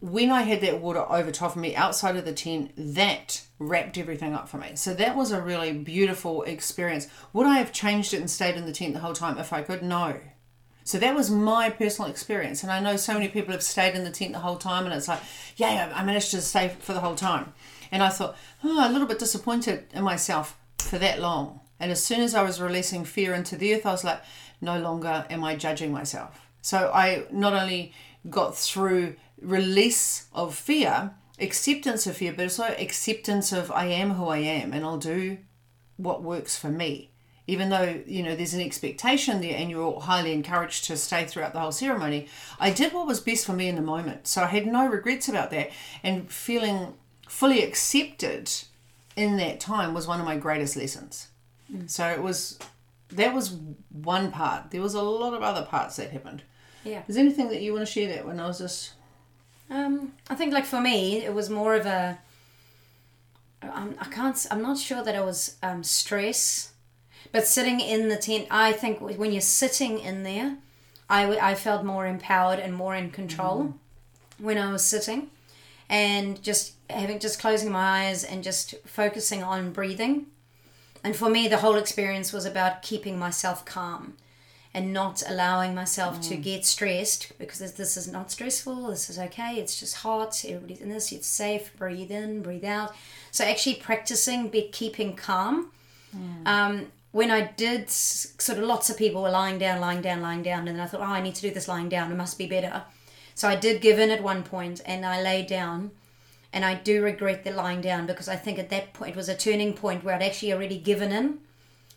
when 0.01 0.31
I 0.31 0.43
had 0.43 0.61
that 0.61 0.83
water 0.83 1.11
over 1.11 1.31
top 1.31 1.53
of 1.53 1.57
me 1.57 1.75
outside 1.75 2.17
of 2.17 2.27
the 2.27 2.35
tent, 2.35 2.73
that 2.77 3.41
wrapped 3.59 3.97
everything 3.97 4.35
up 4.35 4.51
for 4.51 4.59
me. 4.59 4.73
So 4.75 4.93
that 4.93 5.17
was 5.17 5.33
a 5.33 5.41
really 5.41 5.73
beautiful 5.73 6.43
experience. 6.43 7.09
Would 7.33 7.47
I 7.47 7.57
have 7.57 7.73
changed 7.73 8.13
it 8.13 8.21
and 8.21 8.31
stayed 8.31 8.57
in 8.57 8.67
the 8.67 8.73
tent 8.73 8.93
the 8.93 9.01
whole 9.01 9.15
time 9.15 9.39
if 9.39 9.51
I 9.51 9.63
could? 9.63 9.83
No. 9.83 10.21
So 10.85 10.99
that 10.99 11.15
was 11.15 11.31
my 11.31 11.71
personal 11.71 12.11
experience. 12.11 12.63
And 12.63 12.71
I 12.71 12.81
know 12.81 12.97
so 12.97 13.15
many 13.15 13.29
people 13.29 13.53
have 13.53 13.63
stayed 13.63 13.95
in 13.95 14.05
the 14.05 14.11
tent 14.11 14.35
the 14.35 14.41
whole 14.41 14.59
time 14.59 14.85
and 14.85 14.93
it's 14.93 15.09
like, 15.09 15.21
yeah, 15.57 15.91
I 15.95 16.05
managed 16.05 16.33
to 16.33 16.43
stay 16.43 16.77
for 16.81 16.93
the 16.93 17.01
whole 17.01 17.15
time. 17.15 17.55
And 17.91 18.03
I 18.03 18.11
thought, 18.11 18.37
oh, 18.63 18.87
a 18.87 18.93
little 18.93 19.09
bit 19.09 19.19
disappointed 19.19 19.87
in 19.95 20.05
myself 20.05 20.59
for 20.77 20.99
that 20.99 21.19
long. 21.19 21.61
And 21.81 21.93
as 21.93 22.03
soon 22.03 22.21
as 22.21 22.35
I 22.35 22.43
was 22.43 22.61
releasing 22.61 23.05
fear 23.05 23.35
into 23.35 23.57
the 23.57 23.75
earth, 23.75 23.87
I 23.87 23.93
was 23.93 24.05
like, 24.05 24.21
no 24.61 24.79
longer 24.79 25.27
am 25.31 25.45
I 25.45 25.57
judging 25.57 25.93
myself. 25.93 26.41
So 26.61 26.91
I 26.93 27.25
not 27.31 27.53
only 27.53 27.93
got 28.29 28.57
through 28.57 29.17
release 29.41 30.27
of 30.33 30.55
fear, 30.55 31.13
acceptance 31.39 32.07
of 32.07 32.17
fear, 32.17 32.33
but 32.33 32.45
also 32.45 32.65
acceptance 32.65 33.53
of 33.53 33.71
I 33.71 33.87
am 33.87 34.13
who 34.13 34.27
I 34.27 34.39
am 34.39 34.73
and 34.73 34.85
I'll 34.85 34.99
do 34.99 35.39
what 35.97 36.23
works 36.23 36.57
for 36.57 36.69
me. 36.69 37.11
Even 37.47 37.71
though, 37.71 38.03
you 38.07 38.23
know, 38.23 38.37
there's 38.37 38.53
an 38.53 38.61
expectation 38.61 39.41
there 39.41 39.57
and 39.57 39.71
you're 39.71 40.01
highly 40.01 40.33
encouraged 40.33 40.85
to 40.85 40.97
stay 40.99 41.25
throughout 41.25 41.55
the 41.55 41.61
whole 41.61 41.73
ceremony, 41.73 42.29
I 42.61 42.71
did 42.71 42.93
what 42.93 43.07
was 43.07 43.21
best 43.21 43.47
for 43.47 43.55
me 43.55 43.69
in 43.69 43.77
the 43.77 43.81
moment. 43.81 44.27
So 44.27 44.43
I 44.43 44.47
had 44.47 44.67
no 44.67 44.87
regrets 44.87 45.29
about 45.29 45.51
that. 45.53 45.71
And 46.03 46.31
feeling 46.31 46.95
fully 47.27 47.63
accepted 47.63 48.51
in 49.17 49.39
that 49.39 49.61
time 49.61 49.95
was 49.95 50.07
one 50.07 50.21
of 50.21 50.27
my 50.27 50.37
greatest 50.37 50.77
lessons. 50.77 51.29
So 51.87 52.07
it 52.07 52.23
was, 52.23 52.59
that 53.11 53.35
was 53.35 53.57
one 53.91 54.31
part. 54.31 54.71
There 54.71 54.81
was 54.83 54.95
a 54.95 55.03
lot 55.03 55.35
of 55.35 55.43
other 55.43 55.63
parts 55.67 55.97
that 55.97 56.11
happened. 56.11 56.43
Yeah. 56.85 57.03
Is 57.09 57.15
there 57.17 57.25
anything 57.25 57.49
that 57.49 57.61
you 57.61 57.73
want 57.75 57.87
to 57.87 57.93
share 57.93 58.09
that 58.15 58.27
when 58.27 58.41
I 58.41 58.47
was 58.47 58.59
just 58.59 58.93
Um, 59.71 60.13
I 60.31 60.35
think 60.35 60.53
like 60.55 60.65
for 60.65 60.81
me, 60.81 61.25
it 61.25 61.35
was 61.35 61.51
more 61.51 61.75
of 61.75 61.85
a. 61.87 62.19
I'm, 63.63 63.97
I 64.01 64.05
can't. 64.07 64.47
I'm 64.51 64.63
not 64.63 64.79
sure 64.79 65.03
that 65.03 65.15
it 65.15 65.25
was 65.25 65.57
um, 65.63 65.83
stress, 65.85 66.73
but 67.33 67.47
sitting 67.47 67.81
in 67.81 68.09
the 68.09 68.17
tent. 68.17 68.47
I 68.51 68.73
think 68.73 69.01
when 69.01 69.33
you're 69.33 69.41
sitting 69.43 69.99
in 69.99 70.23
there, 70.23 70.57
I, 71.11 71.23
w- 71.23 71.41
I 71.43 71.55
felt 71.55 71.85
more 71.85 72.07
empowered 72.07 72.61
and 72.61 72.73
more 72.75 72.95
in 72.95 73.11
control 73.11 73.75
when 74.39 74.57
I 74.57 74.73
was 74.73 74.85
sitting, 74.85 75.31
and 75.91 76.41
just 76.43 76.75
having 76.89 77.19
just 77.19 77.41
closing 77.41 77.71
my 77.71 78.07
eyes 78.07 78.25
and 78.25 78.43
just 78.45 78.75
focusing 78.87 79.43
on 79.43 79.73
breathing. 79.73 80.27
And 81.09 81.17
for 81.17 81.31
me, 81.31 81.49
the 81.49 81.57
whole 81.57 81.77
experience 81.77 82.35
was 82.35 82.45
about 82.45 82.83
keeping 82.83 83.19
myself 83.19 83.65
calm 83.65 84.13
and 84.75 84.93
not 84.93 85.23
allowing 85.27 85.75
myself 85.75 86.21
to 86.21 86.37
get 86.37 86.67
stressed 86.67 87.33
because 87.39 87.61
this, 87.61 87.73
this 87.73 87.97
is 87.97 88.13
not 88.13 88.31
stressful. 88.31 88.89
This 88.89 89.09
is 89.09 89.19
okay. 89.19 89.55
It's 89.55 89.81
just 89.81 89.95
hot. 89.97 90.45
Everybody's 90.45 90.83
in 90.83 90.91
this. 90.91 91.11
It's 91.11 91.27
safe. 91.27 91.75
Breathe 91.79 92.11
in, 92.11 92.43
breathe 92.43 92.67
out. 92.67 92.95
So 93.31 93.43
actually 93.43 93.77
practicing 93.77 94.51
be 94.51 94.69
keeping 94.71 95.17
calm. 95.17 95.71
Um, 96.45 96.93
when 97.13 97.31
I 97.31 97.53
did, 97.57 97.89
sort 97.89 98.59
of 98.59 98.65
lots 98.65 98.91
of 98.91 98.99
people 98.99 99.23
were 99.23 99.31
lying 99.31 99.57
down, 99.57 99.81
lying 99.81 100.03
down, 100.03 100.21
lying 100.21 100.43
down, 100.43 100.69
and 100.69 100.77
then 100.77 100.81
I 100.81 100.87
thought, 100.89 101.01
oh, 101.01 101.05
I 101.05 101.23
need 101.23 101.37
to 101.37 101.41
do 101.41 101.51
this 101.51 101.69
lying 101.69 101.89
down. 101.89 102.13
It 102.13 102.17
must 102.17 102.37
be 102.37 102.47
better. 102.47 102.83
So 103.35 103.49
I 103.49 103.57
did 103.57 103.81
give 103.81 103.99
in 103.99 104.11
at 104.11 104.23
one 104.23 104.43
point 104.43 104.83
and 104.85 105.07
I 105.07 105.23
laid 105.23 105.47
down. 105.47 105.93
And 106.53 106.65
I 106.65 106.75
do 106.75 107.03
regret 107.03 107.45
the 107.45 107.51
lying 107.51 107.81
down 107.81 108.07
because 108.07 108.29
I 108.29 108.37
think 108.37 108.59
at 108.59 108.71
that 108.71 108.95
point 108.95 109.11
it 109.11 109.17
was 109.17 109.29
a 109.29 109.37
turning 109.37 109.75
point 109.75 110.03
where 110.03 110.15
I'd 110.15 110.23
actually 110.23 110.53
already 110.53 110.79
given 110.79 111.13
in. 111.13 111.41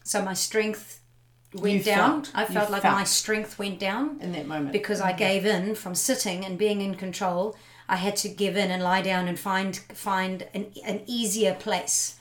So 0.04 0.22
my 0.22 0.34
strength 0.34 1.00
went 1.54 1.76
You 1.76 1.84
down. 1.84 2.24
felt- 2.24 2.36
I 2.36 2.46
felt 2.46 2.70
like 2.70 2.84
my 2.84 3.04
strength 3.04 3.60
went 3.60 3.80
down 3.80 4.20
in 4.22 4.32
that 4.34 4.48
moment. 4.48 4.72
because 4.72 5.02
I 5.02 5.10
mm-hmm. 5.10 5.18
gave 5.18 5.46
in 5.46 5.76
from 5.76 5.96
sitting 5.96 6.46
and 6.46 6.58
being 6.58 6.82
in 6.82 6.96
control. 6.96 7.56
I 7.88 7.98
had 7.98 8.16
to 8.18 8.30
give 8.30 8.56
in 8.56 8.72
and 8.72 8.82
lie 8.82 9.02
down 9.02 9.28
and 9.28 9.38
find 9.40 9.76
find 9.94 10.48
an, 10.54 10.72
an 10.86 11.02
easier 11.08 11.54
place. 11.54 12.16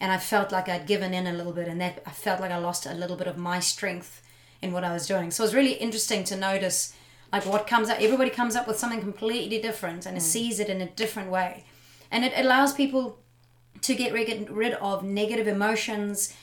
And 0.00 0.12
I 0.12 0.18
felt 0.18 0.52
like 0.52 0.68
I'd 0.68 0.86
given 0.86 1.12
in 1.12 1.26
a 1.26 1.32
little 1.32 1.52
bit, 1.52 1.66
and 1.66 1.80
that 1.80 2.02
I 2.06 2.10
felt 2.10 2.40
like 2.40 2.52
I 2.52 2.58
lost 2.58 2.86
a 2.86 2.94
little 2.94 3.16
bit 3.16 3.26
of 3.26 3.36
my 3.36 3.58
strength 3.58 4.22
in 4.62 4.72
what 4.72 4.84
I 4.84 4.92
was 4.92 5.06
doing. 5.06 5.30
So 5.30 5.42
it 5.42 5.46
was 5.46 5.54
really 5.54 5.72
interesting 5.72 6.24
to 6.24 6.36
notice 6.36 6.92
like 7.32 7.46
what 7.46 7.66
comes 7.66 7.88
up. 7.88 8.00
Everybody 8.00 8.30
comes 8.30 8.56
up 8.56 8.66
with 8.66 8.78
something 8.78 9.00
completely 9.00 9.60
different 9.60 10.06
and 10.06 10.22
sees 10.22 10.60
it 10.60 10.68
in 10.68 10.80
a 10.80 10.88
different 10.90 11.30
way, 11.30 11.64
and 12.10 12.24
it 12.24 12.32
allows 12.36 12.72
people 12.72 13.18
to 13.82 13.94
get 13.94 14.12
rid 14.12 14.74
of 14.74 15.04
negative 15.04 15.46
emotions, 15.46 16.34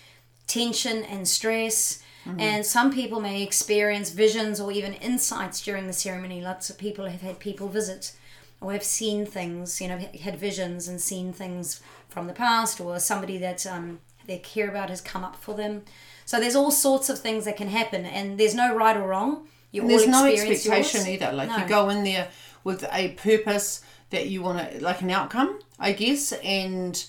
tension, 0.47 1.03
and 1.03 1.27
stress. 1.27 2.01
And 2.39 2.65
some 2.65 2.91
people 2.91 3.19
may 3.21 3.43
experience 3.43 4.09
visions 4.09 4.59
or 4.59 4.71
even 4.71 4.93
insights 4.93 5.61
during 5.61 5.85
the 5.85 5.93
ceremony. 5.93 6.41
Lots 6.41 6.71
of 6.71 6.77
people 6.79 7.05
have 7.05 7.21
had 7.21 7.37
people 7.37 7.67
visit 7.67 8.13
or 8.61 8.71
have 8.71 8.83
seen 8.83 9.27
things, 9.27 9.79
you 9.79 9.87
know, 9.87 9.97
had 9.97 10.39
visions 10.39 10.87
and 10.87 10.99
seen 10.99 11.33
things 11.33 11.81
from 12.09 12.25
the 12.25 12.33
past, 12.33 12.81
or 12.81 12.97
somebody 12.99 13.37
that 13.37 13.67
um, 13.67 13.99
they 14.25 14.39
care 14.39 14.69
about 14.69 14.89
has 14.89 15.01
come 15.01 15.23
up 15.23 15.35
for 15.35 15.53
them. 15.53 15.83
So 16.25 16.39
there's 16.39 16.55
all 16.55 16.71
sorts 16.71 17.09
of 17.09 17.19
things 17.19 17.45
that 17.45 17.57
can 17.57 17.67
happen, 17.67 18.05
and 18.05 18.39
there's 18.39 18.55
no 18.55 18.73
right 18.73 18.97
or 18.97 19.07
wrong. 19.07 19.47
You 19.75 19.87
there's 19.87 20.07
no 20.07 20.25
expectation 20.25 21.01
yours. 21.01 21.09
either. 21.09 21.31
Like 21.31 21.49
No. 21.49 21.57
you 21.57 21.67
go 21.67 21.89
in 21.89 22.03
there 22.03 22.27
with 22.63 22.83
a 22.91 23.09
purpose 23.09 23.81
that 24.09 24.27
you 24.27 24.41
want 24.41 24.71
to, 24.71 24.83
like 24.83 25.01
an 25.01 25.11
outcome, 25.11 25.59
I 25.79 25.91
guess. 25.93 26.31
And 26.43 27.03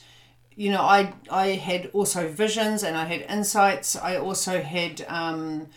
you 0.54 0.70
know, 0.70 0.82
I 0.82 1.12
I 1.30 1.48
had 1.48 1.90
also 1.92 2.28
visions 2.28 2.82
and 2.82 2.96
I 2.96 3.04
had 3.04 3.22
insights. 3.30 3.96
I 3.96 4.16
also 4.16 4.60
had 4.62 5.04
um, 5.08 5.68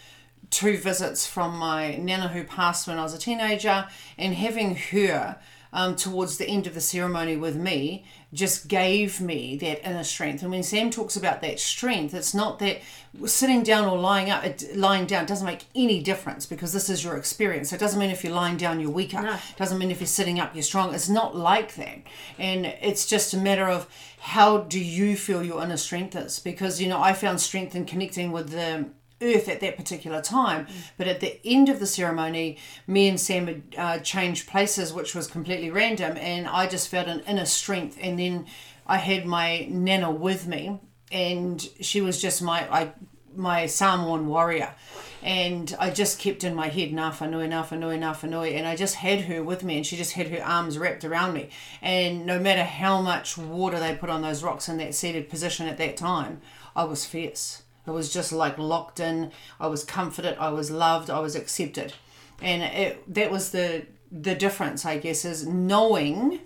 two 0.49 0.77
visits 0.77 1.27
from 1.27 1.57
my 1.57 1.95
nana 1.97 2.29
who 2.29 2.43
passed 2.43 2.87
when 2.87 2.97
I 2.97 3.03
was 3.03 3.13
a 3.13 3.19
teenager, 3.19 3.87
and 4.17 4.33
having 4.35 4.75
her. 4.75 5.37
Um, 5.71 5.95
towards 5.95 6.37
the 6.37 6.47
end 6.47 6.65
of 6.65 6.73
the 6.73 6.81
ceremony 6.81 7.35
with 7.35 7.55
me 7.55 8.03
just 8.33 8.67
gave 8.67 9.21
me 9.21 9.55
that 9.57 9.87
inner 9.87 10.03
strength. 10.03 10.41
And 10.41 10.51
when 10.51 10.63
sam 10.63 10.89
talks 10.89 11.15
about 11.15 11.41
that 11.41 11.59
strength 11.59 12.13
it's 12.13 12.33
not 12.33 12.57
that 12.59 12.79
sitting 13.25 13.61
down 13.61 13.85
or 13.85 13.97
lying 13.97 14.31
up 14.31 14.43
lying 14.75 15.05
down 15.05 15.27
doesn't 15.27 15.45
make 15.45 15.65
any 15.75 16.01
difference 16.01 16.45
because 16.45 16.73
this 16.73 16.89
is 16.89 17.03
your 17.03 17.17
experience. 17.17 17.69
So 17.69 17.75
it 17.75 17.79
doesn't 17.79 17.99
mean 17.99 18.09
if 18.09 18.23
you're 18.23 18.33
lying 18.33 18.57
down 18.57 18.79
you're 18.79 18.89
weaker. 18.89 19.21
No. 19.21 19.37
doesn't 19.57 19.77
mean 19.77 19.91
if 19.91 19.99
you're 19.99 20.07
sitting 20.07 20.39
up 20.39 20.55
you're 20.55 20.63
strong. 20.63 20.95
It's 20.95 21.09
not 21.09 21.35
like 21.35 21.75
that. 21.75 21.99
And 22.39 22.65
it's 22.65 23.05
just 23.05 23.33
a 23.35 23.37
matter 23.37 23.67
of 23.67 23.87
how 24.19 24.59
do 24.59 24.79
you 24.79 25.15
feel 25.15 25.43
your 25.43 25.63
inner 25.63 25.77
strength 25.77 26.15
is? 26.15 26.39
Because 26.39 26.81
you 26.81 26.87
know 26.87 26.99
i 26.99 27.13
found 27.13 27.41
strength 27.41 27.75
in 27.75 27.85
connecting 27.85 28.31
with 28.31 28.49
the 28.49 28.89
earth 29.21 29.47
at 29.49 29.59
that 29.61 29.77
particular 29.77 30.21
time. 30.21 30.67
But 30.97 31.07
at 31.07 31.19
the 31.19 31.39
end 31.45 31.69
of 31.69 31.79
the 31.79 31.87
ceremony 31.87 32.57
me 32.87 33.07
and 33.07 33.19
sam 33.19 33.47
had 33.47 33.63
uh, 33.77 33.99
changed 33.99 34.47
places 34.47 34.93
which 34.93 35.13
was 35.15 35.27
completely 35.27 35.69
random 35.69 36.17
and 36.17 36.47
i 36.47 36.67
just 36.67 36.87
felt 36.87 37.07
an 37.07 37.21
inner 37.27 37.45
strength. 37.45 37.97
And 38.01 38.19
then 38.19 38.45
i 38.87 38.97
had 38.97 39.25
my 39.25 39.67
nana 39.69 40.11
with 40.11 40.47
me 40.47 40.79
and 41.11 41.61
she 41.81 42.01
was 42.01 42.21
just 42.21 42.41
my 42.41 42.67
I, 42.71 42.91
my 43.35 43.65
Samoan 43.65 44.27
warrior. 44.27 44.73
And 45.21 45.75
I 45.79 45.89
just 45.89 46.19
kept 46.19 46.45
in 46.45 46.55
my 46.55 46.69
head 46.69 46.91
Ngā 46.91 47.11
whanui, 47.11 47.49
Ngā 47.49 47.65
whanui, 47.67 47.99
Ngā 47.99 48.15
whanui 48.15 48.55
and 48.55 48.65
I 48.65 48.75
just 48.75 48.95
had 48.95 49.21
her 49.21 49.43
with 49.43 49.63
me 49.63 49.77
and 49.77 49.85
she 49.85 49.97
just 49.97 50.13
had 50.13 50.27
her 50.29 50.43
arms 50.43 50.77
wrapped 50.77 51.03
around 51.03 51.33
me. 51.33 51.49
And 51.81 52.25
no 52.25 52.39
matter 52.39 52.63
how 52.63 53.01
much 53.01 53.37
water 53.37 53.79
they 53.79 53.95
put 53.95 54.09
on 54.09 54.21
those 54.21 54.43
rocks 54.43 54.69
in 54.69 54.77
that 54.77 54.95
seated 54.95 55.29
position 55.29 55.67
at 55.67 55.77
that 55.77 55.97
time 55.97 56.41
I 56.75 56.85
was 56.85 57.05
fierce 57.05 57.63
I 57.89 57.91
was 57.91 58.13
just 58.13 58.31
like 58.31 58.57
locked 58.57 58.99
in 58.99 59.31
I 59.59 59.67
was 59.67 59.83
comforted 59.83 60.37
I 60.37 60.49
was 60.49 60.69
loved 60.69 61.09
I 61.09 61.19
was 61.19 61.35
accepted 61.35 61.93
and 62.41 62.61
it, 62.63 63.13
that 63.13 63.31
was 63.31 63.51
the 63.51 63.85
the 64.11 64.35
difference 64.35 64.85
I 64.85 64.97
guess 64.97 65.25
is 65.25 65.45
knowing 65.45 66.39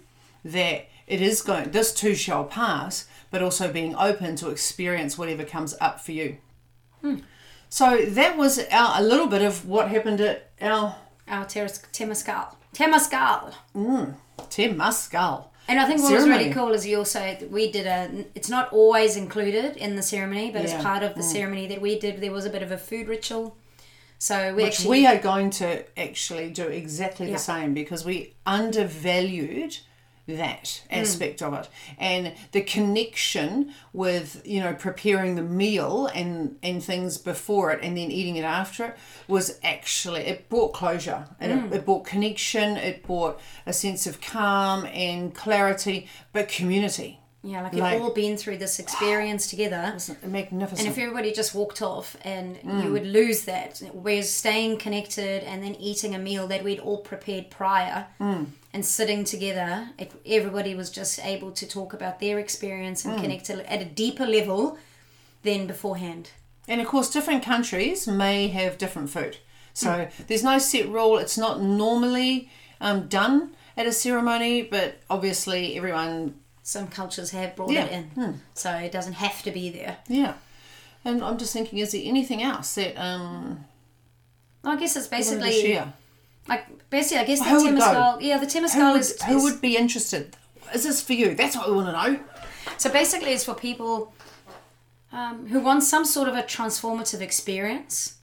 that 0.46 0.88
it 1.08 1.22
is 1.22 1.42
going 1.42 1.72
this 1.72 1.94
too 1.94 2.16
shall 2.16 2.46
pass 2.46 3.08
but 3.32 3.42
also 3.42 3.72
being 3.72 3.96
open 3.96 4.36
to 4.38 4.50
experience 4.50 5.18
whatever 5.18 5.44
comes 5.44 5.76
up 5.82 6.00
for 6.00 6.14
you 6.14 6.38
hmm. 7.02 7.18
so 7.70 8.06
that 8.06 8.38
was 8.38 8.60
our, 8.72 9.00
a 9.00 9.04
little 9.04 9.28
bit 9.28 9.42
of 9.42 9.68
what 9.68 9.90
happened 9.90 10.22
at 10.22 10.52
our 10.62 10.96
Our 11.28 11.46
teras- 11.46 11.84
Temescal. 11.92 12.56
Temescal. 12.74 13.54
Temascal. 13.76 13.76
Mm, 13.76 14.16
And 15.74 15.82
I 15.82 15.88
think 15.88 16.04
what 16.04 16.14
was 16.14 16.28
really 16.28 16.54
cool 16.54 16.72
is 16.74 16.86
you 16.86 17.00
also 17.00 17.36
we 17.50 17.72
did 17.72 17.88
a. 17.88 18.26
It's 18.36 18.48
not 18.48 18.72
always 18.72 19.18
included 19.18 19.76
in 19.76 19.96
the 19.96 20.04
ceremony, 20.04 20.52
but 20.52 20.62
Yeah. 20.62 20.76
as 20.76 20.84
part 20.84 21.02
of 21.02 21.16
the 21.16 21.22
mm. 21.22 21.32
ceremony 21.32 21.66
that 21.66 21.82
we 21.82 21.98
did, 21.98 22.22
there 22.22 22.32
was 22.32 22.46
a 22.46 22.52
bit 22.52 22.62
of 22.62 22.72
a 22.72 22.78
food 22.78 23.08
ritual. 23.08 23.58
So 24.20 24.54
we 24.54 24.66
Which 24.66 24.74
actually 24.74 24.90
we 25.00 25.08
are 25.08 25.18
going 25.18 25.50
to 25.62 25.84
actually 26.00 26.52
do 26.52 26.68
exactly 26.68 27.26
Yeah. 27.26 27.34
the 27.34 27.40
same 27.40 27.74
because 27.74 28.06
we 28.06 28.36
undervalued 28.46 29.80
that 30.28 30.64
Mm. 30.90 31.02
aspect 31.02 31.42
of 31.42 31.54
it 31.54 31.68
and 31.98 32.32
the 32.54 32.62
connection 32.62 33.74
with 33.92 34.42
you 34.46 34.62
know 34.62 34.74
preparing 34.74 35.36
the 35.36 35.42
meal 35.42 36.08
and 36.16 36.58
and 36.64 36.82
things 36.84 37.18
before 37.18 37.72
it 37.72 37.80
and 37.84 37.98
then 37.98 38.10
eating 38.10 38.36
it 38.38 38.44
after 38.46 38.86
it 38.86 38.96
was 39.28 39.60
actually 39.64 40.22
it 40.22 40.48
brought 40.50 40.74
closure 40.74 41.28
and 41.40 41.52
Mm. 41.52 41.72
it, 41.72 41.76
it 41.78 41.86
brought 41.86 42.06
connection 42.06 42.78
it 42.78 43.04
brought 43.04 43.40
a 43.66 43.74
sense 43.74 44.08
of 44.08 44.22
calm 44.22 44.86
and 44.86 45.34
clarity 45.36 46.08
but 46.32 46.48
community 46.48 47.20
yeah, 47.44 47.62
like, 47.62 47.74
like- 47.74 47.94
you've 47.94 48.02
all 48.02 48.14
been 48.14 48.38
through 48.38 48.58
this 48.58 48.80
experience 48.80 49.48
together. 49.50 49.98
Magnificent 50.26 50.80
And 50.80 50.88
if 50.88 50.98
everybody 50.98 51.32
just 51.34 51.54
walked 51.54 51.82
off 51.82 52.16
and 52.24 52.56
Mm. 52.62 52.84
you 52.86 52.92
would 52.92 53.06
lose 53.06 53.42
that, 53.44 53.82
whereas 53.94 54.32
staying 54.32 54.78
connected 54.78 55.44
and 55.44 55.62
then 55.64 55.76
eating 55.76 56.16
a 56.16 56.20
meal 56.20 56.48
that 56.48 56.64
we'd 56.64 56.80
all 56.80 57.00
prepared 57.00 57.50
prior 57.50 58.08
Mm. 58.20 58.48
and 58.74 58.86
sitting 58.86 59.24
together, 59.26 59.90
it, 59.98 60.12
everybody 60.26 60.74
was 60.76 60.90
just 60.90 61.20
able 61.24 61.52
to 61.52 61.68
talk 61.68 61.94
about 61.94 62.20
their 62.20 62.40
experience 62.40 63.04
Mm. 63.04 63.12
and 63.14 63.22
connect 63.22 63.46
to, 63.46 63.72
at 63.72 63.82
a 63.82 63.86
deeper 63.86 64.26
level 64.26 64.78
than 65.44 65.68
beforehand. 65.68 66.30
And 66.68 66.80
of 66.80 66.88
course, 66.88 67.10
different 67.10 67.44
countries 67.44 68.08
may 68.08 68.48
have 68.48 68.78
different 68.78 69.10
food. 69.10 69.38
So 69.74 69.90
Mm. 69.90 70.28
there's 70.28 70.44
no 70.44 70.58
set 70.60 70.88
rule. 70.88 71.18
It's 71.18 71.38
not 71.38 71.62
normally 71.62 72.50
um, 72.80 73.08
done 73.08 73.56
at 73.78 73.86
a 73.86 73.92
ceremony, 73.94 74.62
but 74.62 74.96
obviously 75.10 75.78
everyone, 75.78 76.36
Some 76.64 76.88
cultures 76.88 77.32
have 77.32 77.56
brought 77.56 77.72
Yeah. 77.72 77.86
it 77.86 77.92
in, 78.16 78.42
so 78.54 78.72
it 78.72 78.92
doesn't 78.92 79.14
have 79.14 79.44
to 79.44 79.52
be 79.52 79.70
there. 79.70 79.98
yeah. 80.08 80.36
And 81.06 81.22
I'm 81.22 81.38
just 81.38 81.52
thinking, 81.52 81.80
is 81.80 81.92
there 81.92 82.02
anything 82.06 82.42
else 82.42 82.76
that 82.76 82.96
um, 82.98 83.66
I 84.64 84.78
guess 84.78 84.96
it's 84.96 85.08
basically 85.08 85.78
like 86.48 86.90
basically 86.90 87.18
I 87.18 87.26
guess 87.26 87.40
the 87.40 87.46
Who 87.50 87.64
would 87.66 87.74
temascal. 87.82 88.22
Yeah, 88.22 88.38
the 88.38 88.46
temascal 88.46 88.98
is, 88.98 89.22
who 89.22 89.38
is 89.38 89.44
would 89.44 89.60
be 89.62 89.76
interested? 89.76 90.36
Is 90.74 90.84
this 90.84 91.02
for 91.02 91.12
you? 91.14 91.36
That's 91.36 91.58
what 91.58 91.70
we 91.70 91.76
want 91.76 91.88
to 91.88 91.92
know. 91.92 92.20
So 92.78 92.90
basically, 92.90 93.34
it's 93.34 93.44
for 93.44 93.54
people 93.54 94.14
um, 95.12 95.48
who 95.48 95.60
want 95.60 95.84
some 95.84 96.06
sort 96.06 96.30
of 96.30 96.36
a 96.36 96.44
transformative 96.44 97.20
experience, 97.20 98.16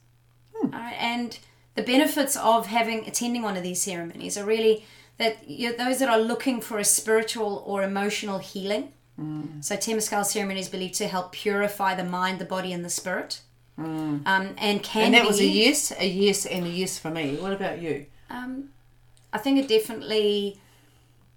Alright, 0.63 0.95
and 0.99 1.37
the 1.75 1.83
benefits 1.83 2.35
of 2.35 2.65
having 2.65 3.07
attending 3.07 3.43
one 3.43 3.55
of 3.57 3.63
these 3.63 3.81
ceremonies 3.81 4.37
are 4.37 4.45
really 4.45 4.85
that 5.21 5.47
you 5.47 5.75
those 5.77 5.99
that 5.99 6.09
are 6.09 6.19
looking 6.19 6.61
for 6.61 6.77
a 6.79 6.83
spiritual 6.85 7.63
or 7.65 7.83
emotional 7.83 8.39
healing. 8.39 8.93
So 9.59 9.75
Temascal 9.77 10.25
ceremony 10.25 10.61
is 10.61 10.67
believed 10.69 10.95
to 10.95 11.07
help 11.07 11.31
purify 11.31 11.93
the 11.93 12.03
mind, 12.03 12.39
the 12.39 12.45
body, 12.45 12.73
and 12.73 12.83
the 12.83 12.89
spirit. 12.89 13.41
Um, 13.77 14.23
and 14.25 14.81
can 14.81 15.05
And 15.05 15.13
that 15.13 15.21
be, 15.21 15.27
was 15.27 15.39
a 15.39 15.45
yes, 15.45 15.91
a 15.99 16.07
yes, 16.07 16.45
and 16.47 16.65
a 16.65 16.69
yes 16.69 16.97
for 16.97 17.11
me. 17.11 17.35
What 17.35 17.53
about 17.53 17.79
you? 17.81 18.05
um, 18.31 18.69
I 19.33 19.37
think 19.37 19.59
it 19.59 19.67
definitely 19.67 20.59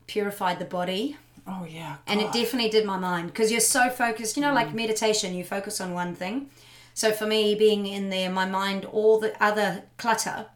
purified 0.06 0.58
the 0.58 0.64
body. 0.64 1.16
Oh 1.46 1.66
yeah, 1.68 1.96
and 2.06 2.20
it 2.20 2.32
definitely 2.32 2.70
did 2.70 2.86
my 2.86 2.96
mind 2.98 3.26
because 3.28 3.50
you're 3.52 3.60
so 3.60 3.90
focused 3.90 4.36
you 4.36 4.42
know 4.42 4.54
like 4.54 4.72
meditation 4.72 5.34
you 5.34 5.44
focus 5.44 5.78
on 5.78 5.92
one 5.92 6.14
thing 6.14 6.48
so 6.94 7.12
for 7.12 7.26
me 7.26 7.54
being 7.54 7.86
in 7.86 8.08
there 8.08 8.30
my 8.30 8.46
mind 8.46 8.86
all 8.86 9.20
the 9.20 9.32
other 9.42 9.82
clutter 9.98 10.46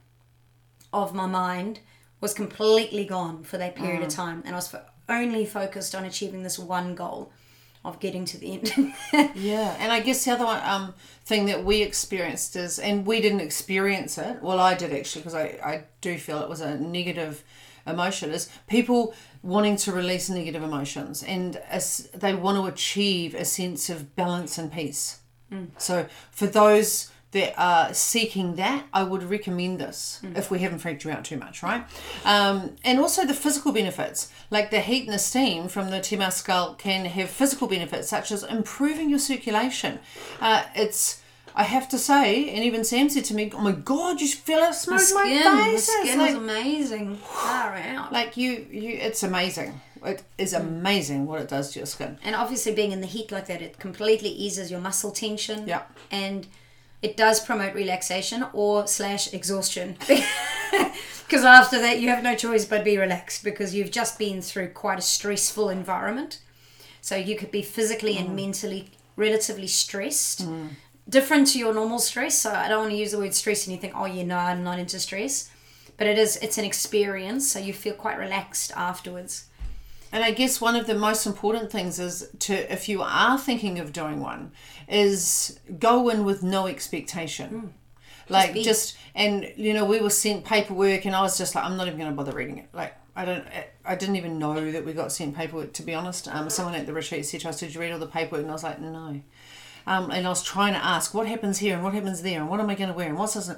of 0.92 1.12
my 1.14 1.26
mind 1.26 1.80
was 2.20 2.34
completely 2.34 3.04
gone 3.04 3.42
for 3.44 3.58
that 3.58 3.76
period 3.76 4.02
of 4.02 4.08
time 4.08 4.42
and 4.44 4.54
i 4.54 4.58
was 4.58 4.74
only 5.08 5.44
focused 5.44 5.94
on 5.94 6.04
achieving 6.04 6.42
this 6.42 6.58
one 6.58 6.94
goal 6.94 7.32
of 7.84 8.00
getting 8.00 8.24
to 8.24 8.38
the 8.38 8.52
end 8.52 8.92
Yeah, 9.34 9.76
and 9.78 9.92
I 9.92 10.00
guess 10.00 10.24
the 10.24 10.32
other 10.32 10.44
one, 10.44 10.60
um, 10.64 10.94
thing 11.24 11.46
that 11.46 11.64
we 11.64 11.82
experienced 11.82 12.56
is, 12.56 12.78
and 12.78 13.06
we 13.06 13.20
didn't 13.20 13.40
experience 13.40 14.18
it. 14.18 14.42
Well, 14.42 14.58
I 14.58 14.74
did 14.74 14.92
actually 14.92 15.22
because 15.22 15.34
I, 15.34 15.58
I 15.64 15.84
do 16.00 16.18
feel 16.18 16.42
it 16.42 16.48
was 16.48 16.60
a 16.60 16.76
negative 16.76 17.44
emotion. 17.86 18.30
Is 18.30 18.50
people 18.66 19.14
wanting 19.42 19.76
to 19.76 19.92
release 19.92 20.28
negative 20.28 20.62
emotions 20.62 21.22
and 21.22 21.56
as 21.68 22.10
they 22.12 22.34
want 22.34 22.58
to 22.58 22.66
achieve 22.66 23.34
a 23.34 23.44
sense 23.44 23.88
of 23.88 24.16
balance 24.16 24.58
and 24.58 24.72
peace. 24.72 25.20
So 25.78 26.06
for 26.30 26.46
those 26.46 27.10
that 27.32 27.54
are 27.58 27.92
seeking 27.92 28.56
that, 28.56 28.86
I 28.92 29.02
would 29.02 29.22
recommend 29.22 29.78
this 29.78 30.20
if 30.34 30.50
we 30.50 30.60
haven't 30.60 30.78
freaked 30.78 31.04
you 31.04 31.10
out 31.10 31.24
too 31.24 31.36
much, 31.36 31.62
right? 31.62 31.84
Um, 32.24 32.76
and 32.84 32.98
also 32.98 33.26
the 33.26 33.34
physical 33.34 33.72
benefits, 33.72 34.32
like 34.50 34.70
the 34.70 34.80
heat 34.80 35.04
and 35.04 35.12
the 35.12 35.18
steam 35.18 35.68
from 35.68 35.90
the 35.90 35.98
Temascal 35.98 36.78
can 36.78 37.04
have 37.04 37.28
physical 37.28 37.68
benefits 37.68 38.08
such 38.08 38.32
as 38.32 38.44
improving 38.44 39.10
your 39.10 39.18
circulation. 39.18 39.98
Uh, 40.40 40.64
it's 40.74 41.22
I 41.54 41.64
have 41.64 41.88
to 41.88 41.98
say, 41.98 42.50
and 42.50 42.62
even 42.62 42.84
Sam 42.84 43.08
said 43.08 43.24
to 43.26 43.34
me, 43.34 43.50
"Oh 43.52 43.60
my 43.60 43.72
God, 43.72 44.20
you 44.20 44.28
feel 44.28 44.72
smooth 44.72 45.00
my 45.12 45.24
Skin, 45.24 45.42
face." 45.42 45.86
the 45.86 45.92
skin 45.92 46.18
like, 46.18 46.30
is 46.30 46.36
amazing. 46.36 47.16
Far 47.16 47.74
out. 47.74 48.12
like 48.12 48.36
you, 48.36 48.66
you, 48.70 48.90
it's 48.90 49.24
amazing. 49.24 49.80
It 50.04 50.22
is 50.38 50.52
amazing 50.52 51.26
what 51.26 51.40
it 51.40 51.48
does 51.48 51.72
to 51.72 51.80
your 51.80 51.86
skin. 51.86 52.16
And 52.22 52.36
obviously, 52.36 52.72
being 52.74 52.92
in 52.92 53.00
the 53.00 53.08
heat 53.08 53.32
like 53.32 53.48
that, 53.48 53.60
it 53.60 53.80
completely 53.80 54.28
eases 54.28 54.70
your 54.70 54.80
muscle 54.80 55.10
tension. 55.10 55.66
Yeah. 55.66 55.82
And 56.12 56.46
it 57.02 57.16
does 57.16 57.40
promote 57.40 57.74
relaxation 57.74 58.46
or 58.52 58.86
slash 58.86 59.32
exhaustion. 59.32 59.96
Because 61.26 61.44
after 61.44 61.78
that, 61.80 62.00
you 62.00 62.08
have 62.08 62.22
no 62.22 62.34
choice 62.34 62.64
but 62.64 62.84
be 62.84 62.96
relaxed 62.96 63.44
because 63.44 63.74
you've 63.74 63.90
just 63.90 64.18
been 64.18 64.40
through 64.40 64.68
quite 64.70 64.98
a 64.98 65.02
stressful 65.02 65.68
environment. 65.68 66.40
So 67.02 67.16
you 67.16 67.36
could 67.36 67.50
be 67.50 67.60
physically 67.60 68.14
Mm. 68.14 68.20
and 68.20 68.36
mentally 68.36 68.90
relatively 69.14 69.66
stressed. 69.66 70.46
Different 71.06 71.48
to 71.48 71.58
your 71.58 71.74
normal 71.74 71.98
stress. 71.98 72.38
So 72.38 72.50
I 72.52 72.66
don't 72.68 72.80
want 72.80 72.92
to 72.92 72.96
use 72.96 73.10
the 73.12 73.18
word 73.18 73.34
stress 73.34 73.66
and 73.66 73.74
you 73.74 73.80
think, 73.80 73.92
oh, 73.94 74.06
yeah, 74.06 74.24
no, 74.24 74.38
I'm 74.38 74.64
not 74.64 74.78
into 74.78 74.98
stress. 74.98 75.50
But 75.98 76.06
it 76.06 76.16
is, 76.16 76.36
it's 76.38 76.56
an 76.56 76.64
experience. 76.64 77.50
So 77.52 77.58
you 77.58 77.74
feel 77.74 77.92
quite 77.94 78.16
relaxed 78.18 78.72
afterwards. 78.74 79.44
And 80.12 80.24
I 80.24 80.30
guess 80.30 80.60
one 80.60 80.74
of 80.74 80.86
the 80.86 80.94
most 80.94 81.26
important 81.26 81.70
things 81.70 81.98
is 81.98 82.30
to, 82.40 82.72
if 82.72 82.88
you 82.88 83.02
are 83.02 83.38
thinking 83.38 83.78
of 83.78 83.92
doing 83.92 84.20
one, 84.20 84.52
is 84.88 85.58
go 85.78 86.08
in 86.08 86.24
with 86.24 86.42
no 86.42 86.66
expectation. 86.66 87.74
Like 88.30 88.54
be. 88.54 88.62
just, 88.62 88.96
and 89.14 89.50
you 89.56 89.72
know, 89.72 89.84
we 89.84 90.00
were 90.00 90.10
sent 90.10 90.44
paperwork, 90.44 91.06
and 91.06 91.14
I 91.14 91.22
was 91.22 91.38
just 91.38 91.54
like, 91.54 91.64
I'm 91.64 91.76
not 91.76 91.86
even 91.86 91.98
going 91.98 92.10
to 92.10 92.16
bother 92.16 92.32
reading 92.32 92.58
it. 92.58 92.68
Like, 92.72 92.94
I 93.16 93.24
don't, 93.24 93.44
I 93.84 93.94
didn't 93.94 94.16
even 94.16 94.38
know 94.38 94.70
that 94.70 94.84
we 94.84 94.92
got 94.92 95.12
sent 95.12 95.34
paperwork. 95.34 95.72
To 95.74 95.82
be 95.82 95.94
honest, 95.94 96.28
um, 96.28 96.48
someone 96.50 96.74
at 96.74 96.86
the 96.86 96.92
retreat 96.92 97.26
said 97.26 97.40
to 97.40 97.48
us, 97.48 97.60
"Did 97.60 97.74
you 97.74 97.80
read 97.80 97.92
all 97.92 97.98
the 97.98 98.06
paperwork?" 98.06 98.42
And 98.42 98.50
I 98.50 98.52
was 98.52 98.62
like, 98.62 98.80
"No." 98.80 99.20
Um, 99.88 100.10
and 100.10 100.26
I 100.26 100.28
was 100.28 100.42
trying 100.42 100.74
to 100.74 100.84
ask 100.84 101.14
what 101.14 101.26
happens 101.26 101.58
here 101.58 101.74
and 101.74 101.82
what 101.82 101.94
happens 101.94 102.20
there 102.20 102.38
and 102.38 102.50
what 102.50 102.60
am 102.60 102.68
I 102.68 102.74
going 102.74 102.90
to 102.90 102.94
wear 102.94 103.08
and 103.08 103.16
what's 103.16 103.32
this? 103.32 103.50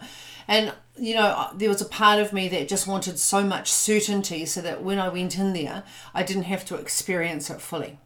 And 0.46 0.72
you 0.96 1.14
know 1.14 1.48
there 1.54 1.68
was 1.68 1.82
a 1.82 1.86
part 1.86 2.20
of 2.20 2.32
me 2.32 2.48
that 2.48 2.68
just 2.68 2.86
wanted 2.86 3.18
so 3.18 3.42
much 3.42 3.70
certainty 3.70 4.46
so 4.46 4.60
that 4.60 4.80
when 4.80 5.00
I 5.00 5.08
went 5.08 5.36
in 5.36 5.52
there 5.52 5.82
I 6.14 6.22
didn't 6.22 6.44
have 6.44 6.64
to 6.66 6.76
experience 6.76 7.50
it 7.50 7.60
fully. 7.60 7.98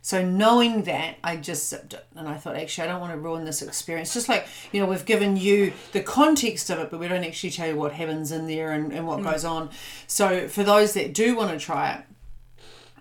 So 0.00 0.24
knowing 0.24 0.84
that 0.84 1.18
I 1.22 1.36
just 1.36 1.68
zipped 1.68 1.92
it. 1.92 2.04
And 2.16 2.26
I 2.26 2.38
thought 2.38 2.56
actually 2.56 2.88
I 2.88 2.92
don't 2.92 3.00
want 3.02 3.12
to 3.12 3.18
ruin 3.18 3.44
this 3.44 3.60
experience. 3.60 4.14
Just 4.14 4.30
like 4.30 4.46
you 4.72 4.80
know 4.80 4.86
we've 4.86 5.04
given 5.04 5.36
you 5.36 5.74
the 5.92 6.02
context 6.02 6.70
of 6.70 6.78
it 6.78 6.90
but 6.90 6.98
we 6.98 7.08
don't 7.08 7.24
actually 7.24 7.50
tell 7.50 7.68
you 7.68 7.76
what 7.76 7.92
happens 7.92 8.32
in 8.32 8.46
there 8.46 8.72
and, 8.72 8.90
and 8.90 9.06
what 9.06 9.22
goes 9.22 9.44
on. 9.44 9.68
So 10.06 10.48
for 10.48 10.64
those 10.64 10.94
that 10.94 11.12
do 11.12 11.36
want 11.36 11.50
to 11.50 11.58
try 11.58 11.92
it 11.92 12.04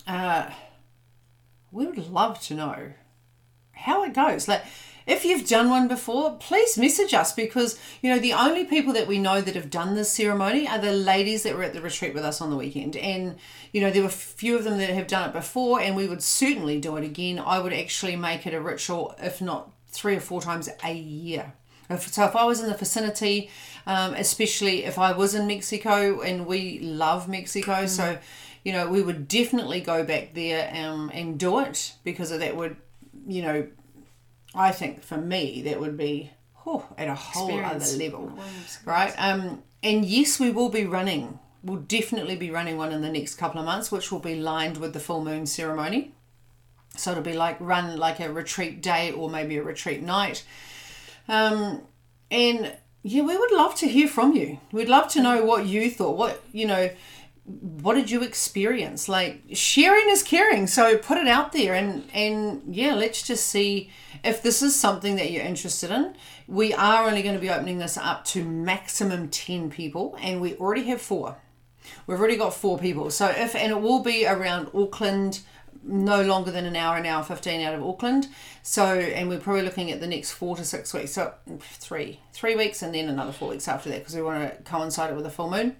uh, 0.06 0.50
we 1.72 1.86
would 1.86 2.10
love 2.10 2.42
to 2.42 2.56
know 2.56 2.92
how 3.82 4.04
it 4.04 4.14
goes. 4.14 4.48
Like, 4.48 4.64
if 5.08 5.26
you've 5.26 5.48
done 5.48 5.70
one 5.70 5.88
before, 5.88 6.38
please 6.38 6.78
message 6.78 7.14
us 7.14 7.34
because 7.34 7.80
you 8.02 8.10
know 8.10 8.20
the 8.20 8.34
only 8.34 8.66
people 8.66 8.94
that 8.94 9.08
we 9.08 9.18
know 9.18 9.42
that 9.42 9.56
have 9.56 9.70
done 9.70 9.96
this 9.96 10.12
ceremony 10.12 10.68
are 10.68 10.78
the 10.78 10.92
ladies 10.92 11.44
that 11.44 11.56
were 11.56 11.64
at 11.64 11.74
the 11.74 11.82
retreat 11.82 12.14
with 12.14 12.24
us 12.24 12.40
on 12.40 12.50
the 12.50 12.56
weekend, 12.56 12.96
and 12.96 13.36
you 13.74 13.82
know 13.82 13.90
there 13.90 14.04
were 14.04 14.10
a 14.10 14.12
few 14.12 14.56
of 14.56 14.64
them 14.64 14.78
that 14.78 14.90
have 14.90 15.08
done 15.08 15.30
it 15.30 15.34
before, 15.34 15.80
and 15.82 15.96
we 15.96 16.08
would 16.08 16.22
certainly 16.22 16.80
do 16.80 16.96
it 16.98 17.04
again. 17.04 17.40
I 17.40 17.60
would 17.60 17.74
actually 17.74 18.16
make 18.16 18.46
it 18.46 18.54
a 18.54 18.62
ritual, 18.62 19.16
if 19.20 19.42
not 19.42 19.72
three 19.90 20.16
or 20.16 20.22
four 20.22 20.42
times 20.42 20.70
a 20.84 20.94
year. 20.94 21.54
If, 21.90 22.14
so 22.14 22.26
if 22.26 22.36
I 22.36 22.46
was 22.46 22.62
in 22.62 22.70
the 22.70 22.78
vicinity, 22.78 23.50
um, 23.86 24.14
especially 24.14 24.86
if 24.86 24.98
I 24.98 25.12
was 25.12 25.36
in 25.36 25.48
Mexico, 25.48 26.22
and 26.22 26.46
we 26.46 26.80
love 26.80 27.28
Mexico, 27.28 27.88
so 27.88 28.20
you 28.64 28.72
know 28.72 28.88
we 28.88 29.02
would 29.02 29.28
definitely 29.28 29.82
go 29.82 30.04
back 30.04 30.36
there 30.36 30.72
um, 30.76 31.10
and 31.12 31.40
do 31.40 31.60
it 31.60 31.96
because 32.04 32.32
of 32.32 32.40
that 32.40 32.56
would 32.56 32.78
you 33.28 33.42
know, 33.42 33.68
I 34.56 34.72
think 34.72 35.04
for 35.04 35.18
me 35.18 35.62
that 35.64 35.80
would 35.80 35.98
be 35.98 36.32
at 36.98 37.08
a 37.08 37.16
whole 37.16 37.48
Experience. 37.50 37.94
other 37.94 38.04
level, 38.04 38.28
A 38.28 38.30
whole 38.30 38.40
experience. 38.62 38.80
right? 38.86 39.14
Um, 39.18 39.64
and 39.84 40.06
yes, 40.06 40.40
we 40.40 40.52
will 40.52 40.70
be 40.70 40.86
running. 40.86 41.40
We'll 41.64 41.78
definitely 41.82 42.36
be 42.36 42.50
running 42.52 42.78
one 42.78 42.92
in 42.92 43.02
the 43.02 43.10
next 43.12 43.36
couple 43.36 43.60
of 43.60 43.66
months, 43.66 43.92
which 43.92 44.12
will 44.12 44.20
be 44.20 44.36
lined 44.36 44.78
with 44.78 44.94
the 44.94 45.00
full 45.00 45.24
moon 45.24 45.46
ceremony. 45.46 46.14
So 46.98 47.12
it'll 47.12 47.24
be 47.24 47.34
like 47.34 47.58
run 47.60 47.98
like 47.98 48.20
a 48.20 48.32
retreat 48.32 48.82
day 48.82 49.12
or 49.12 49.30
maybe 49.30 49.58
a 49.58 49.64
retreat 49.64 50.02
night. 50.02 50.44
Um, 51.28 51.82
and 52.30 52.76
yeah, 53.04 53.24
we 53.24 53.38
would 53.38 53.52
love 53.52 53.76
to 53.76 53.88
hear 53.88 54.08
from 54.08 54.36
you. 54.36 54.60
We'd 54.72 54.90
love 54.90 55.08
to 55.10 55.22
know 55.22 55.44
what 55.44 55.66
you 55.66 55.90
thought. 55.90 56.18
What 56.18 56.42
you 56.52 56.68
know, 56.68 56.90
what 57.44 57.96
did 57.96 58.12
you 58.12 58.22
experience? 58.22 59.10
Like 59.10 59.42
sharing 59.54 60.10
is 60.10 60.24
caring, 60.24 60.68
so 60.68 60.98
put 60.98 61.18
it 61.18 61.28
out 61.28 61.52
there 61.52 61.74
and 61.74 62.08
and 62.14 62.76
yeah, 62.76 62.94
let's 62.94 63.24
just 63.24 63.48
see 63.48 63.90
if 64.24 64.44
this 64.44 64.62
is 64.62 64.76
something 64.76 65.16
that 65.16 65.32
you're 65.32 65.44
interested 65.44 65.92
in. 65.92 66.16
We 66.48 66.74
are 66.74 67.08
only 67.08 67.24
going 67.24 67.36
to 67.36 67.42
be 67.42 67.50
opening 67.50 67.80
this 67.80 67.98
up 67.98 68.26
to 68.26 68.44
maximum 68.44 69.30
ten 69.30 69.70
people, 69.70 70.18
and 70.22 70.40
we 70.40 70.56
already 70.56 70.84
have 70.84 71.02
four. 71.02 71.38
We've 72.06 72.20
already 72.20 72.38
got 72.38 72.54
four 72.54 72.78
people. 72.78 73.10
So 73.10 73.28
if 73.28 73.56
and 73.56 73.72
it 73.72 73.82
will 73.82 74.02
be 74.02 74.28
around 74.28 74.70
Auckland, 74.74 75.42
no 75.84 76.22
longer 76.22 76.52
than 76.52 76.66
an 76.66 76.76
hour, 76.76 76.98
an 76.98 77.08
hour 77.08 77.24
fifteen 77.24 77.62
out 77.62 77.74
of 77.74 77.84
Auckland. 77.84 78.28
So 78.62 78.86
and 78.86 79.28
we're 79.28 79.40
probably 79.40 79.64
looking 79.64 79.92
at 79.92 80.00
the 80.00 80.08
next 80.08 80.32
four 80.32 80.56
to 80.58 80.64
six 80.64 80.94
weeks. 80.94 81.14
So 81.14 81.34
mm, 81.50 81.60
three, 81.60 82.20
three 82.34 82.56
weeks, 82.56 82.84
and 82.84 82.94
then 82.94 83.10
another 83.10 83.32
four 83.32 83.50
weeks 83.50 83.68
after 83.68 83.90
that 83.90 84.00
because 84.00 84.16
we 84.16 84.22
want 84.22 84.44
to 84.44 84.64
coincide 84.64 85.10
it 85.10 85.16
with 85.16 85.26
a 85.26 85.32
full 85.32 85.50
moon. 85.50 85.76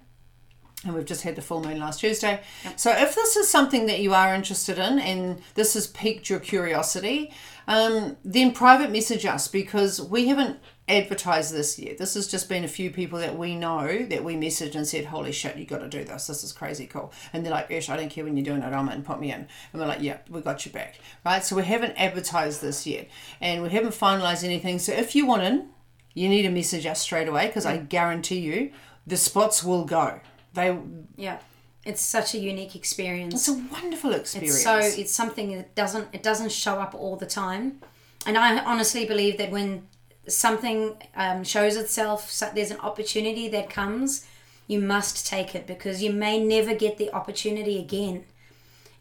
And 0.84 0.94
we've 0.94 1.04
just 1.04 1.22
had 1.22 1.36
the 1.36 1.42
full 1.42 1.62
moon 1.62 1.78
last 1.78 2.00
Tuesday. 2.00 2.42
So 2.74 2.90
if 2.90 3.14
this 3.14 3.36
is 3.36 3.48
something 3.48 3.86
that 3.86 4.00
you 4.00 4.14
are 4.14 4.34
interested 4.34 4.78
in 4.78 4.98
and 4.98 5.40
this 5.54 5.74
has 5.74 5.86
piqued 5.86 6.28
your 6.28 6.40
curiosity, 6.40 7.32
um, 7.68 8.16
then 8.24 8.52
private 8.52 8.90
message 8.90 9.24
us 9.24 9.46
because 9.46 10.02
we 10.02 10.26
haven't 10.26 10.58
advertised 10.88 11.54
this 11.54 11.78
yet. 11.78 11.98
This 11.98 12.14
has 12.14 12.26
just 12.26 12.48
been 12.48 12.64
a 12.64 12.68
few 12.68 12.90
people 12.90 13.20
that 13.20 13.38
we 13.38 13.54
know 13.54 14.04
that 14.06 14.24
we 14.24 14.34
messaged 14.34 14.74
and 14.74 14.86
said, 14.86 15.04
Holy 15.04 15.30
shit, 15.30 15.56
you 15.56 15.64
got 15.64 15.78
to 15.78 15.88
do 15.88 16.04
this. 16.04 16.26
This 16.26 16.42
is 16.42 16.52
crazy 16.52 16.86
cool. 16.86 17.12
And 17.32 17.44
they're 17.44 17.52
like, 17.52 17.70
Ish, 17.70 17.88
I 17.88 17.96
don't 17.96 18.10
care 18.10 18.24
when 18.24 18.36
you're 18.36 18.44
doing 18.44 18.62
it. 18.62 18.72
I'm 18.72 18.88
in, 18.88 19.02
put 19.02 19.20
me 19.20 19.30
in. 19.30 19.46
And 19.72 19.80
we're 19.80 19.86
like, 19.86 20.02
Yeah, 20.02 20.18
we 20.28 20.40
got 20.40 20.66
you 20.66 20.72
back. 20.72 20.98
Right? 21.24 21.44
So 21.44 21.56
we 21.56 21.62
haven't 21.62 21.94
advertised 21.96 22.60
this 22.60 22.86
yet 22.86 23.08
and 23.40 23.62
we 23.62 23.70
haven't 23.70 23.92
finalized 23.92 24.42
anything. 24.44 24.78
So 24.80 24.92
if 24.92 25.14
you 25.14 25.26
want 25.26 25.42
in, 25.42 25.68
you 26.14 26.28
need 26.28 26.42
to 26.42 26.50
message 26.50 26.84
us 26.86 27.00
straight 27.00 27.28
away 27.28 27.46
because 27.46 27.64
I 27.64 27.78
guarantee 27.78 28.40
you 28.40 28.72
the 29.06 29.16
spots 29.16 29.64
will 29.64 29.84
go. 29.84 30.20
They 30.54 30.76
Yeah. 31.16 31.38
It's 31.84 32.02
such 32.02 32.34
a 32.34 32.38
unique 32.38 32.76
experience. 32.76 33.34
it's 33.34 33.48
a 33.48 33.60
wonderful 33.72 34.12
experience. 34.12 34.54
It's 34.54 34.62
so 34.62 34.78
it's 34.78 35.12
something 35.12 35.56
that 35.56 35.74
doesn't 35.74 36.08
it 36.12 36.22
doesn't 36.22 36.52
show 36.52 36.76
up 36.80 36.94
all 36.94 37.16
the 37.16 37.26
time, 37.26 37.80
and 38.24 38.38
I 38.38 38.62
honestly 38.62 39.04
believe 39.04 39.36
that 39.38 39.50
when 39.50 39.88
something 40.28 40.96
um, 41.16 41.42
shows 41.42 41.76
itself, 41.76 42.30
so 42.30 42.48
there's 42.54 42.70
an 42.70 42.78
opportunity 42.78 43.48
that 43.48 43.68
comes, 43.68 44.24
you 44.68 44.80
must 44.80 45.26
take 45.26 45.56
it 45.56 45.66
because 45.66 46.02
you 46.04 46.12
may 46.12 46.38
never 46.38 46.74
get 46.74 46.98
the 46.98 47.12
opportunity 47.12 47.78
again. 47.80 48.24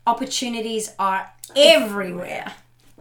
Opportunities 0.07 0.91
are 0.97 1.29
everywhere, 1.55 2.51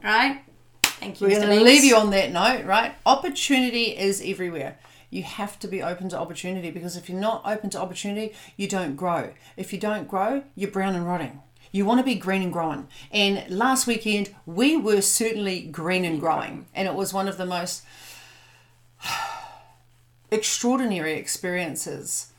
right? 0.04 0.42
Thank 0.82 1.22
you. 1.22 1.28
We're 1.28 1.40
going 1.40 1.58
to 1.58 1.64
leave 1.64 1.84
you 1.84 1.96
on 1.96 2.10
that 2.10 2.30
note, 2.30 2.66
right? 2.66 2.94
Opportunity 3.06 3.96
is 3.96 4.22
everywhere. 4.22 4.76
You 5.10 5.24
have 5.24 5.58
to 5.58 5.68
be 5.68 5.82
open 5.82 6.08
to 6.10 6.18
opportunity 6.18 6.70
because 6.70 6.96
if 6.96 7.08
you're 7.08 7.20
not 7.20 7.42
open 7.44 7.68
to 7.70 7.80
opportunity, 7.80 8.34
you 8.56 8.68
don't 8.68 8.96
grow. 8.96 9.32
If 9.56 9.72
you 9.72 9.78
don't 9.78 10.08
grow, 10.08 10.44
you're 10.54 10.70
brown 10.70 10.94
and 10.94 11.06
rotting. 11.06 11.42
You 11.72 11.84
want 11.84 11.98
to 11.98 12.04
be 12.04 12.14
green 12.14 12.42
and 12.42 12.52
growing. 12.52 12.88
And 13.12 13.48
last 13.50 13.86
weekend, 13.86 14.34
we 14.46 14.76
were 14.76 15.00
certainly 15.00 15.62
green 15.62 16.04
and 16.04 16.18
growing. 16.18 16.66
And 16.74 16.88
it 16.88 16.94
was 16.94 17.12
one 17.12 17.28
of 17.28 17.36
the 17.36 17.46
most 17.46 17.84
extraordinary 20.30 21.14
experiences 21.14 22.32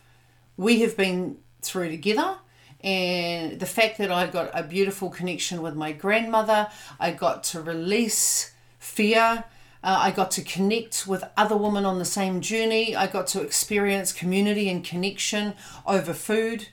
we 0.57 0.81
have 0.81 0.97
been 0.97 1.37
through 1.61 1.89
together. 1.89 2.37
And 2.83 3.59
the 3.59 3.65
fact 3.65 3.99
that 3.99 4.11
I 4.11 4.27
got 4.27 4.49
a 4.53 4.63
beautiful 4.63 5.09
connection 5.09 5.61
with 5.61 5.75
my 5.75 5.91
grandmother, 5.91 6.67
I 6.99 7.11
got 7.11 7.43
to 7.45 7.61
release 7.61 8.51
fear. 8.79 9.43
Uh, 9.83 9.97
I 9.99 10.11
got 10.11 10.29
to 10.31 10.43
connect 10.43 11.07
with 11.07 11.23
other 11.35 11.57
women 11.57 11.85
on 11.85 11.97
the 11.97 12.05
same 12.05 12.39
journey. 12.41 12.95
I 12.95 13.07
got 13.07 13.25
to 13.27 13.41
experience 13.41 14.13
community 14.13 14.69
and 14.69 14.83
connection 14.83 15.55
over 15.87 16.13
food. 16.13 16.67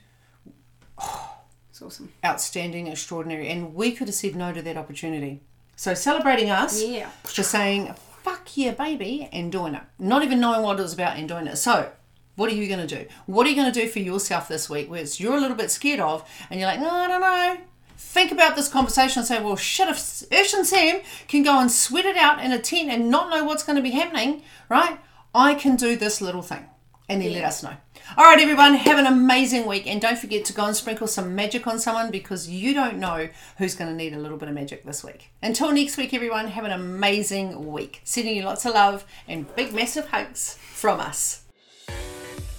It's 1.69 1.81
awesome. 1.81 2.11
Outstanding, 2.23 2.87
extraordinary. 2.87 3.47
And 3.49 3.73
we 3.73 3.91
could 3.93 4.07
have 4.07 4.15
said 4.15 4.35
no 4.35 4.53
to 4.53 4.61
that 4.61 4.77
opportunity. 4.77 5.41
So 5.75 5.93
celebrating 5.93 6.49
us 6.49 6.83
Yeah. 6.83 7.09
for 7.23 7.41
saying, 7.43 7.95
fuck 8.23 8.55
yeah, 8.57 8.71
baby, 8.73 9.29
and 9.31 9.51
doing 9.51 9.75
it. 9.75 9.83
Not 9.97 10.23
even 10.23 10.39
knowing 10.39 10.61
what 10.61 10.77
it 10.79 10.83
was 10.83 10.93
about 10.93 11.17
and 11.17 11.27
doing 11.27 11.47
it. 11.47 11.55
So, 11.55 11.91
what 12.35 12.51
are 12.51 12.55
you 12.55 12.67
going 12.67 12.85
to 12.85 12.95
do? 13.03 13.07
What 13.25 13.47
are 13.47 13.49
you 13.49 13.55
going 13.55 13.71
to 13.71 13.79
do 13.81 13.87
for 13.89 13.99
yourself 13.99 14.47
this 14.47 14.69
week 14.69 14.89
where 14.89 15.01
it's 15.01 15.19
you're 15.19 15.35
a 15.35 15.39
little 15.39 15.57
bit 15.57 15.71
scared 15.71 15.99
of 15.99 16.29
and 16.49 16.59
you're 16.59 16.69
like, 16.69 16.79
no, 16.79 16.89
I 16.89 17.07
don't 17.07 17.21
know. 17.21 17.57
Think 17.99 18.31
about 18.31 18.55
this 18.55 18.69
conversation 18.69 19.19
and 19.19 19.27
say, 19.27 19.41
well, 19.43 19.57
shit, 19.57 19.89
if 19.89 20.23
Ish 20.31 20.53
and 20.53 20.65
Sam 20.65 21.01
can 21.27 21.43
go 21.43 21.59
and 21.59 21.69
sweat 21.71 22.05
it 22.05 22.15
out 22.15 22.43
in 22.43 22.51
a 22.51 22.59
tent 22.59 22.89
and 22.89 23.11
not 23.11 23.29
know 23.29 23.43
what's 23.43 23.63
going 23.63 23.75
to 23.75 23.83
be 23.83 23.91
happening, 23.91 24.41
right? 24.69 24.99
I 25.35 25.53
can 25.53 25.75
do 25.75 25.95
this 25.95 26.21
little 26.21 26.41
thing. 26.41 26.65
And 27.09 27.23
then 27.23 27.33
let 27.33 27.43
us 27.43 27.63
know. 27.63 27.73
All 28.17 28.23
right, 28.23 28.39
everyone, 28.39 28.75
have 28.75 28.99
an 28.99 29.07
amazing 29.07 29.65
week. 29.65 29.87
And 29.87 29.99
don't 29.99 30.17
forget 30.17 30.45
to 30.45 30.53
go 30.53 30.65
and 30.65 30.75
sprinkle 30.75 31.07
some 31.07 31.35
magic 31.35 31.65
on 31.65 31.79
someone 31.79 32.11
because 32.11 32.47
you 32.47 32.73
don't 32.73 32.97
know 32.97 33.29
who's 33.57 33.73
going 33.73 33.89
to 33.89 33.95
need 33.95 34.13
a 34.13 34.19
little 34.19 34.37
bit 34.37 34.47
of 34.47 34.53
magic 34.53 34.85
this 34.85 35.03
week. 35.03 35.31
Until 35.41 35.71
next 35.71 35.97
week, 35.97 36.13
everyone, 36.13 36.47
have 36.47 36.65
an 36.65 36.71
amazing 36.71 37.71
week. 37.71 38.01
Sending 38.03 38.35
you 38.35 38.43
lots 38.43 38.63
of 38.65 38.75
love 38.75 39.05
and 39.27 39.53
big, 39.55 39.73
massive 39.73 40.07
hugs 40.09 40.59
from 40.71 40.99
us. 40.99 41.43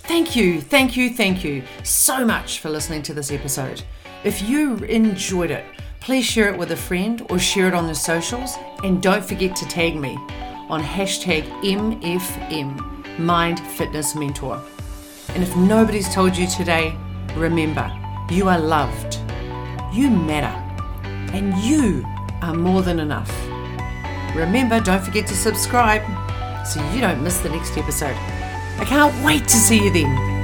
Thank 0.03 0.35
you, 0.35 0.61
thank 0.61 0.97
you, 0.97 1.11
thank 1.11 1.45
you 1.45 1.63
so 1.85 2.25
much 2.27 2.59
for 2.59 2.69
listening 2.71 3.03
to 3.03 3.15
this 3.15 3.31
episode. 3.31 3.85
If 4.23 4.43
you 4.43 4.77
enjoyed 4.77 5.51
it, 5.51 5.65
please 6.01 6.27
share 6.27 6.53
it 6.53 6.59
with 6.59 6.73
a 6.73 6.77
friend 6.77 7.27
or 7.31 7.39
share 7.39 7.69
it 7.69 7.75
on 7.75 7.87
the 7.87 7.95
socials. 7.95 8.55
And 8.85 9.03
don't 9.03 9.25
forget 9.25 9.57
to 9.57 9.67
tag 9.67 9.97
me 9.97 10.15
on 10.69 10.83
hashtag 10.83 11.45
MFM, 11.63 13.19
Mind 13.19 13.61
Fitness 13.61 14.15
Mentor. 14.15 14.63
And 15.31 15.43
if 15.43 15.57
nobody's 15.57 16.13
told 16.13 16.37
you 16.37 16.47
today, 16.47 16.95
remember, 17.35 17.91
you 18.31 18.47
are 18.49 18.59
loved, 18.59 19.19
you 19.91 20.11
matter, 20.11 20.55
and 21.35 21.57
you 21.59 22.05
are 22.43 22.55
more 22.55 22.83
than 22.83 23.01
enough. 23.01 23.35
Remember, 24.37 24.81
don't 24.81 25.03
forget 25.03 25.27
to 25.29 25.35
subscribe 25.35 26.03
so 26.67 26.87
you 26.93 27.01
don't 27.01 27.23
miss 27.23 27.41
the 27.41 27.49
next 27.49 27.79
episode. 27.79 28.17
I 28.79 28.85
can't 28.87 29.25
wait 29.25 29.45
to 29.45 29.57
see 29.57 29.83
you 29.83 29.91
then. 29.91 30.40